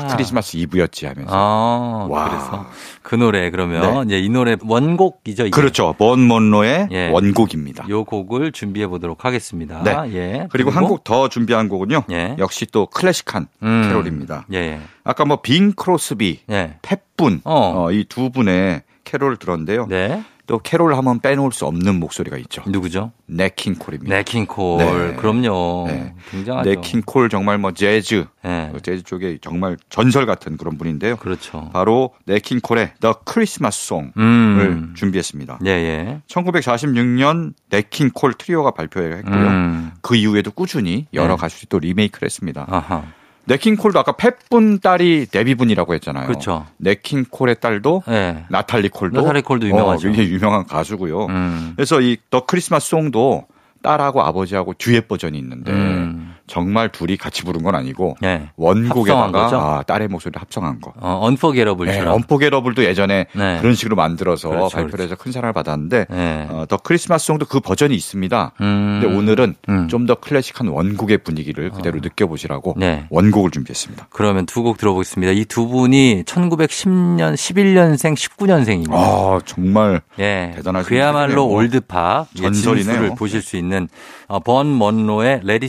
[0.04, 1.30] 아 크리스마스 이브였지 하면서.
[1.34, 2.28] 아, 와.
[2.28, 2.66] 그래서
[3.02, 4.16] 그 노래 그러면 네.
[4.16, 5.46] 이제 이 노래 원곡이죠.
[5.46, 5.50] 이게.
[5.50, 5.94] 그렇죠.
[5.98, 7.08] 본 먼로의 예.
[7.08, 7.88] 원곡입니다.
[7.88, 9.82] 요 곡을 준비해 보도록 하겠습니다.
[9.82, 9.90] 네.
[10.14, 10.32] 예.
[10.32, 12.04] 그리고, 그리고 한 곡 더 준비한 곡은요.
[12.12, 12.36] 예.
[12.38, 13.82] 역시 또 클래식한 음.
[13.88, 14.46] 캐롤입니다.
[14.54, 14.80] 예.
[15.02, 16.76] 아까 뭐 빙 크로스비, 예.
[16.82, 17.84] 팻 분 어.
[17.86, 19.86] 어, 이 두 분의 캐롤을 들었는데요.
[19.88, 20.22] 네.
[20.46, 22.62] 또 캐롤 하면 빼놓을 수 없는 목소리가 있죠.
[22.66, 23.12] 누구죠?
[23.26, 24.14] 네킹콜입니다.
[24.14, 24.78] 네킹콜.
[24.78, 25.14] 네.
[25.16, 25.86] 그럼요.
[25.88, 26.14] 네.
[26.30, 26.68] 굉장하죠.
[26.68, 28.70] 냇 킹 콜 정말 뭐 재즈, 네.
[28.72, 31.16] 그 재즈 쪽에 정말 전설 같은 그런 분인데요.
[31.16, 31.70] 그렇죠.
[31.72, 34.94] 바로 냇 킹 콜의 The Christmas Song을 음.
[34.94, 35.60] 준비했습니다.
[35.64, 36.20] 예, 예.
[36.28, 39.34] 1946년 냇 킹 콜 트리오가 발표를 했고요.
[39.34, 39.92] 음.
[40.02, 41.40] 그 이후에도 꾸준히 여러 네.
[41.40, 42.66] 가수들이 또 리메이크를 했습니다.
[42.68, 43.04] 아하.
[43.46, 46.26] 냇 킹 콜도 아까 팻 분 딸이 데비 분이라고 했잖아요.
[46.26, 46.66] 그렇죠.
[46.78, 48.44] 냇 킹 콜의 딸도 네.
[48.48, 50.08] 나탈리 콜도 나탈리 콜도 유명하죠.
[50.08, 51.26] 어, 유명한 가수고요.
[51.26, 51.72] 음.
[51.76, 53.46] 그래서 이 The Christmas Song도
[53.82, 56.33] 딸하고 아버지하고 듀엣 버전이 있는데 음.
[56.46, 58.48] 정말 둘이 같이 부른 건 아니고 네.
[58.56, 60.92] 원곡에다가 아, 딸의 목소리를 합성한 거.
[61.00, 61.86] 어, Unforgettable.
[61.86, 63.58] 네, Unforgettable도 예전에 네.
[63.60, 65.04] 그런 식으로 만들어서 그렇죠, 발표를 그렇죠.
[65.04, 66.46] 해서 큰 사랑을 받았는데 네.
[66.50, 68.52] 어, The Christmas Song도 그 버전이 있습니다.
[68.60, 69.00] 음.
[69.00, 69.88] 근데 오늘은 음.
[69.88, 72.00] 좀더 클래식한 원곡의 분위기를 그대로 어.
[72.02, 73.06] 느껴보시라고 네.
[73.10, 74.08] 원곡을 준비했습니다.
[74.10, 75.32] 그러면 두 곡 들어보겠습니다.
[75.32, 78.92] 이 두 분이 1910년, 11년생, 19년생입니다.
[78.92, 80.52] 아 정말 예.
[80.56, 83.14] 대단하신 그야말로 올드팝 전설이네요.
[83.14, 83.88] 보실 수 있는
[84.26, 85.66] 어, 본 먼로의 Let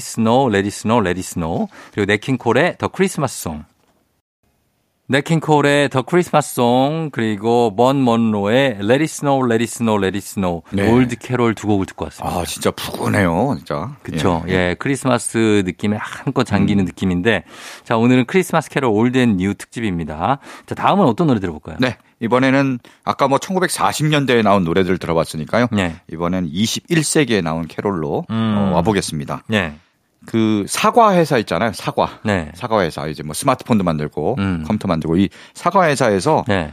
[0.67, 3.63] It Snow, Let It Snow, Let It Snow 그리고 네킹콜의 더 크리스마스 송
[5.07, 10.25] 네킹콜의 더 크리스마스 송 그리고 번 먼로의 Let It Snow, Let It Snow, Let It
[10.25, 10.89] Snow 네.
[10.89, 12.35] old 캐롤 두 곡을 듣고 왔습니다.
[12.39, 13.95] 아 진짜 푸근해요, 진짜.
[14.01, 14.43] 그렇죠.
[14.47, 14.75] 예, 예.
[14.79, 16.85] 크리스마스 느낌에 한껏 잠기는 음.
[16.85, 17.43] 느낌인데
[17.83, 20.39] 자 오늘은 크리스마스 캐롤 old and new 특집입니다.
[20.65, 21.77] 자 다음은 어떤 노래 들어볼까요?
[21.79, 25.67] 네, 이번에는 아까 뭐 1940년대에 나온 노래들 들어봤으니까요.
[25.71, 25.97] 네.
[26.11, 28.55] 이번엔 21세기에 나온 캐롤로 음.
[28.57, 29.43] 어, 와보겠습니다.
[29.49, 29.75] 네.
[30.25, 31.71] 그 사과 회사 있잖아요.
[31.73, 32.19] 사과.
[32.23, 32.51] 네.
[32.55, 34.63] 사과 회사 이제 뭐 스마트폰도 만들고 음.
[34.65, 36.71] 컴퓨터 만들고 이 사과 회사에서 네.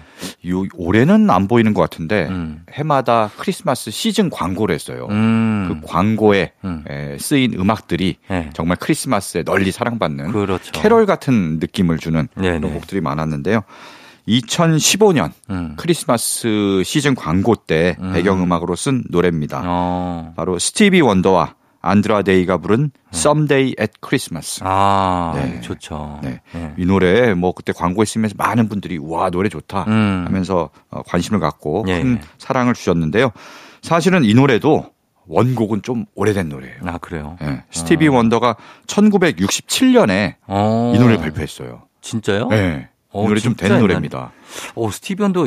[0.49, 2.63] 요 올해는 안 보이는 것 같은데 음.
[2.73, 5.07] 해마다 크리스마스 시즌 광고를 했어요.
[5.11, 5.67] 음.
[5.69, 6.85] 그 광고에 음.
[6.89, 8.51] 에, 쓰인 음악들이 네.
[8.55, 10.73] 정말 크리스마스에 널리 사랑받는 그렇죠.
[10.73, 12.59] 캐롤 같은 느낌을 주는 네네.
[12.59, 13.63] 그런 곡들이 많았는데요.
[14.29, 15.75] 2015년 음.
[15.77, 18.13] 크리스마스 시즌 광고 때 음.
[18.13, 19.63] 배경음악으로 쓴 노래입니다.
[19.65, 20.33] 어.
[20.37, 24.61] 바로 스티비 원더와 안드라데이가 부른 Someday at Christmas.
[24.65, 25.61] 아, 네.
[25.61, 26.21] 좋죠.
[26.23, 26.41] 네.
[26.53, 26.75] 네.
[26.79, 30.23] 이 노래 뭐 그때 광고에 쓰면서 많은 분들이 와 노래 좋다 음.
[30.27, 32.01] 하면서 어, 관심을 갖고 예.
[32.03, 33.31] 큰 사랑을 주셨는데요.
[33.83, 34.87] 사실은 이 노래도
[35.27, 36.77] 원곡은 좀 오래된 노래예요.
[36.87, 37.37] 아 그래요?
[37.41, 37.63] 네.
[37.71, 38.13] 스티비 어.
[38.13, 38.57] 원더가
[38.87, 40.93] 1967년에 어.
[40.95, 41.83] 이 노래를 발표했어요.
[42.01, 42.49] 진짜요?
[42.49, 42.89] 네.
[43.11, 44.33] 어, 노래 좀 된 노래입니다.
[44.75, 45.45] 어, 스티비 원더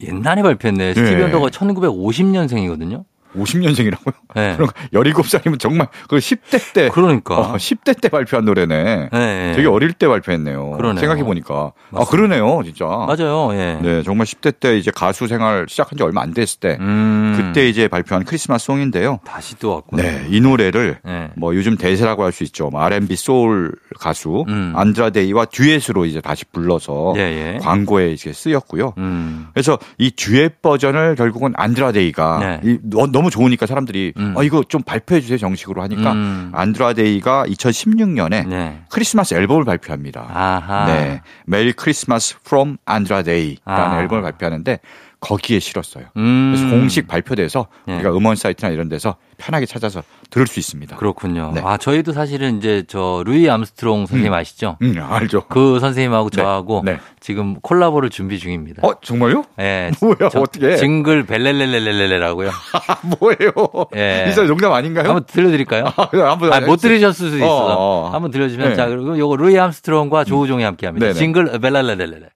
[0.00, 0.94] 옛날에 발표했네.
[0.94, 1.22] 스티비 네.
[1.22, 3.04] 원더가 1950년생이거든요.
[3.34, 4.12] 50년생이라고요?
[4.34, 4.54] 네.
[4.58, 6.88] 그럼 17살이면 정말 그 10대 때.
[6.90, 7.38] 그러니까.
[7.38, 9.08] 어, 10대 때 발표한 노래네.
[9.12, 9.52] 네.
[9.56, 10.72] 되게 어릴 때 발표했네요.
[10.72, 11.00] 그러네요.
[11.00, 11.72] 생각해 보니까.
[11.92, 12.84] 아, 그러네요, 진짜.
[12.84, 13.78] 맞아요, 예.
[13.80, 16.76] 네, 정말 10대 때 이제 가수 생활 시작한 지 얼마 안 됐을 때.
[16.80, 17.34] 음.
[17.36, 19.20] 그때 이제 발표한 크리스마스 송인데요.
[19.24, 20.02] 다시 또 왔군요.
[20.02, 21.30] 네, 이 노래를 네.
[21.36, 22.68] 뭐 요즘 대세라고 할 수 있죠.
[22.68, 24.72] 뭐 R&B 소울 가수 음.
[24.74, 27.20] 안드라데이와 듀엣으로 이제 다시 불러서 예,
[27.54, 27.58] 예.
[27.62, 28.92] 광고에 이제 쓰였고요.
[28.98, 29.46] 음.
[29.54, 32.60] 그래서 이 듀엣 버전을 결국은 안드라데이가 네.
[32.64, 34.34] 이, 너무 너무 좋으니까 사람들이 음.
[34.36, 36.50] 어 이거 좀 발표해 주세요 정식으로 하니까 음.
[36.52, 38.80] 안드라데이가 2016년에 네.
[38.90, 40.28] 크리스마스 앨범을 발표합니다.
[40.32, 40.86] 아하.
[40.86, 44.00] 네, Merry Christmas from 안드라데이라는 아.
[44.02, 44.78] 앨범을 발표하는데
[45.24, 46.06] 거기에 실었어요.
[46.16, 46.54] 음.
[46.54, 47.94] 그래서 공식 발표돼서 네.
[47.94, 50.96] 우리가 음원 사이트나 이런 데서 편하게 찾아서 들을 수 있습니다.
[50.96, 51.52] 그렇군요.
[51.54, 51.62] 네.
[51.64, 54.34] 아 저희도 사실은 이제 저 루이 암스트롱 선생님 음.
[54.36, 54.76] 아시죠?
[54.82, 55.46] 음, 알죠.
[55.48, 56.36] 그 선생님하고 네.
[56.36, 56.98] 저하고 네.
[57.20, 58.86] 지금 콜라보를 준비 중입니다.
[58.86, 59.44] 어 정말요?
[59.56, 59.90] 네.
[60.00, 60.76] 뭐야 어떻게?
[60.76, 62.50] 징글 벨렐렐렐렐레라고요.
[63.18, 63.52] 뭐예요?
[63.96, 64.26] 예.
[64.28, 65.06] 이사 농담 아닌가요?
[65.06, 65.86] 한번 들려드릴까요?
[65.96, 67.46] 아, 한번 아, 못 들으셨을 수도 있어.
[67.46, 68.10] 어, 어.
[68.12, 68.74] 한번 들려주면 네.
[68.74, 71.12] 자 그리고 요거 루이 암스트롱과 조우종이 함께합니다.
[71.14, 72.28] 징글 벨렐렐렐레.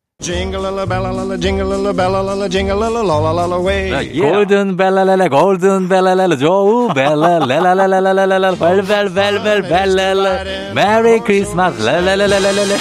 [4.21, 10.45] 골든 벨라렐라 골든 벨라렐라 조우 벨라렐라렐라렐라렐라 벨벨벨벨벨렐라
[10.75, 12.77] 메리 크리스마스 렐라렐라렐라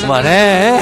[0.00, 0.80] 그만해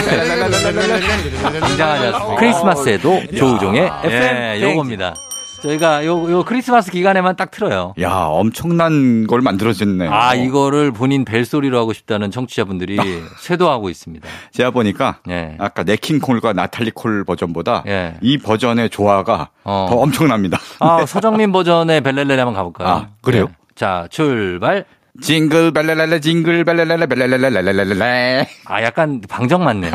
[1.53, 5.15] 굉장하지 않습니까 크리스마스에도 조우종의 FM 예, 요겁니다
[5.61, 7.95] 저희가 요, 요 크리스마스 기간에만 딱 틀어요.
[8.01, 10.09] 야, 엄청난 걸 만들어졌네.
[10.09, 12.97] 아, 이거를 본인 벨소리로 하고 싶다는 청취자분들이
[13.41, 14.27] 쇄도하고 있습니다.
[14.53, 15.57] 제가 보니까 네.
[15.59, 18.17] 아까 네킹콜과 나탈리콜 버전보다 네.
[18.21, 19.87] 이 버전의 조화가 어.
[19.89, 20.59] 더 엄청납니다.
[20.79, 21.07] 아, 네.
[21.07, 22.89] 서정민 버전의 벨렐레 한번 가볼까요?
[22.89, 23.47] 아, 그래요?
[23.47, 23.53] 네.
[23.75, 24.85] 자, 출발.
[25.21, 29.93] 징글 벨레레레 징글 벨레레레 벨레레레 아 약간 방정 맞네요.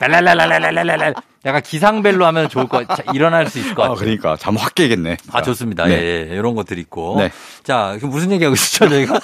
[0.00, 3.12] 벨레레레레레레레 약간 기상벨로 하면 좋을 것 같아.
[3.12, 3.94] 일어날 수 있을 것 같아요.
[3.94, 5.16] 아, 그러니까 잠 확 깨겠네.
[5.32, 5.86] 아 좋습니다.
[5.86, 5.92] 네.
[5.92, 7.16] 예, 예, 이런 것들 있고.
[7.18, 7.30] 네.
[7.62, 9.18] 자 그럼 무슨 얘기하고 있었죠 저희가?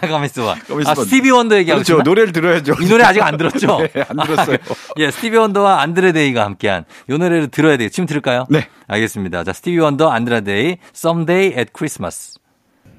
[0.00, 0.54] 가만 있어봐.
[0.86, 2.02] 아 스티비 원더 얘기하고 그렇죠.
[2.02, 2.74] 노래를 들어야죠.
[2.80, 3.78] 이 노래 아직 안 들었죠?
[3.92, 4.56] 네, 안 들었어요.
[4.98, 7.88] 예, 스티비 원더와 안드라 데이가 함께한 이 노래를 들어야 돼요.
[7.88, 8.46] 지금 들을까요?
[8.48, 8.68] 네.
[8.86, 9.44] 알겠습니다.
[9.44, 12.38] 자 스티비 원더 안드라 데이 Someday at Christmas.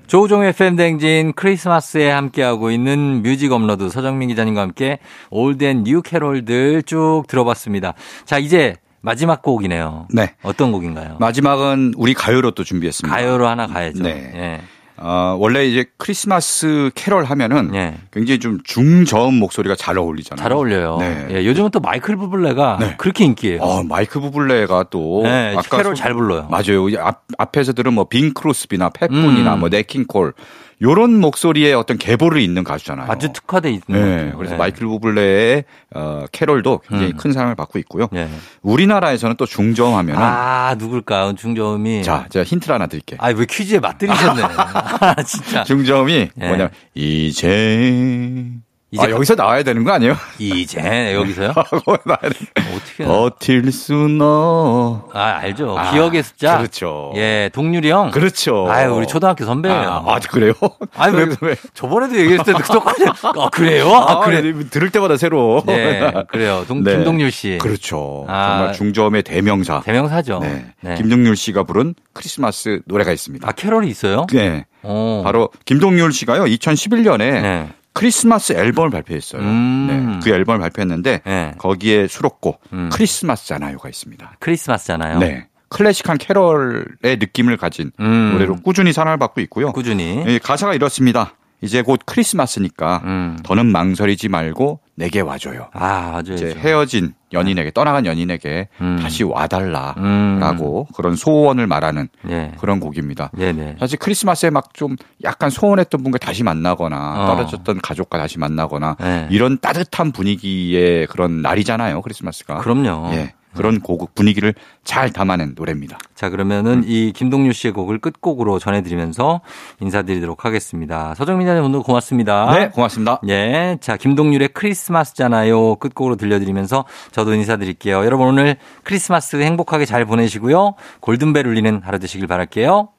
[0.07, 4.99] 조우종의 FM대행진 크리스마스에 함께하고 있는 뮤직 업로드 서정민 기자님과 함께
[5.29, 7.93] old and new 캐롤들 쭉 들어봤습니다.
[8.25, 10.07] 자, 이제 마지막 곡이네요.
[10.13, 10.33] 네.
[10.43, 11.17] 어떤 곡인가요?
[11.19, 13.15] 마지막은 우리 가요로 또 준비했습니다.
[13.15, 14.01] 가요로 하나 가야죠.
[14.01, 14.13] 네.
[14.33, 14.61] 네.
[14.99, 17.97] 어, 원래 이제 크리스마스 캐럴 하면은 네.
[18.11, 20.41] 굉장히 좀 중저음 목소리가 잘 어울리잖아요.
[20.41, 20.97] 잘 어울려요.
[20.99, 21.27] 네.
[21.31, 22.95] 예, 요즘은 또 마이클 부블레가 네.
[22.97, 23.61] 그렇게 인기예요.
[23.61, 26.47] 어, 마이클 부블레가 또 네, 아까 캐럴 잘 불러요.
[26.49, 26.87] 맞아요.
[26.99, 29.59] 앞, 앞에서 들은 뭐 빈 크로스비나 팻본이나 음.
[29.59, 30.33] 뭐 네킹콜
[30.81, 33.09] 요런 목소리의 어떤 계보를 잇는 가수잖아요.
[33.09, 33.81] 아주 특화돼 있는.
[33.87, 34.33] 네.
[34.35, 34.57] 그래서 네.
[34.57, 35.63] 마이클 부블레의
[35.95, 37.17] 어, 캐롤도 굉장히 음.
[37.17, 38.07] 큰 사랑을 받고 있고요.
[38.11, 38.29] 네.
[38.61, 41.33] 우리나라에서는 또 중저음 하면은 아, 누굴까?
[41.35, 43.17] 중저음이 자, 제가 힌트를 하나 드릴게요.
[43.21, 44.41] 아, 왜 퀴즈에 맛들이셨네.
[45.01, 45.63] 아, 진짜.
[45.63, 46.47] 중저음이 네.
[46.47, 46.69] 뭐냐?
[46.93, 48.51] 이제
[48.89, 50.15] 이제 아, 여기서 나와야 되는 거 아니에요?
[50.39, 51.53] 이제 여기서요?
[51.57, 59.05] 어떻게 버틸 수너 아 알죠 아, 기억의 숫자 그렇죠 예 동률이 형 그렇죠 아유 우리
[59.05, 60.53] 초등학교 선배예요 아, 아 그래요?
[60.95, 63.91] 아니 왜, 왜 저번에도 얘기했을 때 똑같이 아 그래요?
[63.93, 66.95] 아, 아 그래 들을 때마다 새로 네 그래요 동, 네.
[66.95, 70.65] 김동률 씨 그렇죠 아, 정말 중저음의 대명사 대명사죠 네.
[70.79, 70.95] 네.
[70.95, 74.27] 김동률 씨가 부른 크리스마스 노래가 있습니다 아 캐롤이 있어요?
[74.31, 75.23] 네 오.
[75.25, 77.69] 바로 김동률 씨가요 2011년에 네.
[77.97, 79.41] 크리스마스 앨범을 발표했어요.
[79.41, 79.87] 음.
[79.87, 81.53] 네, 그 앨범을 발표했는데 네.
[81.57, 82.89] 거기에 수록곡 음.
[82.93, 84.37] 크리스마스잖아요가 있습니다.
[84.39, 85.19] 크리스마스잖아요.
[85.19, 85.47] 네.
[85.69, 88.31] 클래식한 캐럴의 느낌을 가진 음.
[88.33, 89.71] 노래로 꾸준히 사랑을 받고 있고요.
[89.73, 90.23] 꾸준히.
[90.23, 91.33] 네, 가사가 이렇습니다.
[91.61, 93.39] 이제 곧 크리스마스니까 음.
[93.43, 95.67] 더는 망설이지 말고 내게 와줘요.
[95.73, 96.33] 아, 맞아요.
[96.33, 98.97] 이제 헤어진 연인에게 떠나간 연인에게 음.
[98.99, 100.93] 다시 와달라라고 음.
[100.95, 102.51] 그런 소원을 말하는 네.
[102.59, 103.29] 그런 곡입니다.
[103.37, 103.75] 네네.
[103.79, 107.25] 사실 크리스마스에 막 좀 약간 소원했던 분과 다시 만나거나 어.
[107.27, 109.27] 떨어졌던 가족과 다시 만나거나 네.
[109.31, 112.01] 이런 따뜻한 분위기의 그런 날이잖아요.
[112.01, 112.57] 크리스마스가.
[112.59, 113.11] 그럼요.
[113.13, 113.33] 예.
[113.57, 114.53] 그런 곡 분위기를
[114.83, 115.97] 잘 담아낸 노래입니다.
[116.15, 116.83] 자, 그러면은 음.
[116.85, 119.41] 이 김동률 씨의 곡을 끝곡으로 전해드리면서
[119.81, 121.13] 인사드리도록 하겠습니다.
[121.15, 122.51] 서정민 자님 오늘 고맙습니다.
[122.57, 123.19] 네, 고맙습니다.
[123.27, 123.77] 예.
[123.81, 125.75] 자, 김동률의 크리스마스잖아요.
[125.75, 128.05] 끝곡으로 들려드리면서 저도 인사드릴게요.
[128.05, 130.75] 여러분 오늘 크리스마스 행복하게 잘 보내시고요.
[131.01, 132.89] 골든벨 울리는 하루 되시길 바랄게요.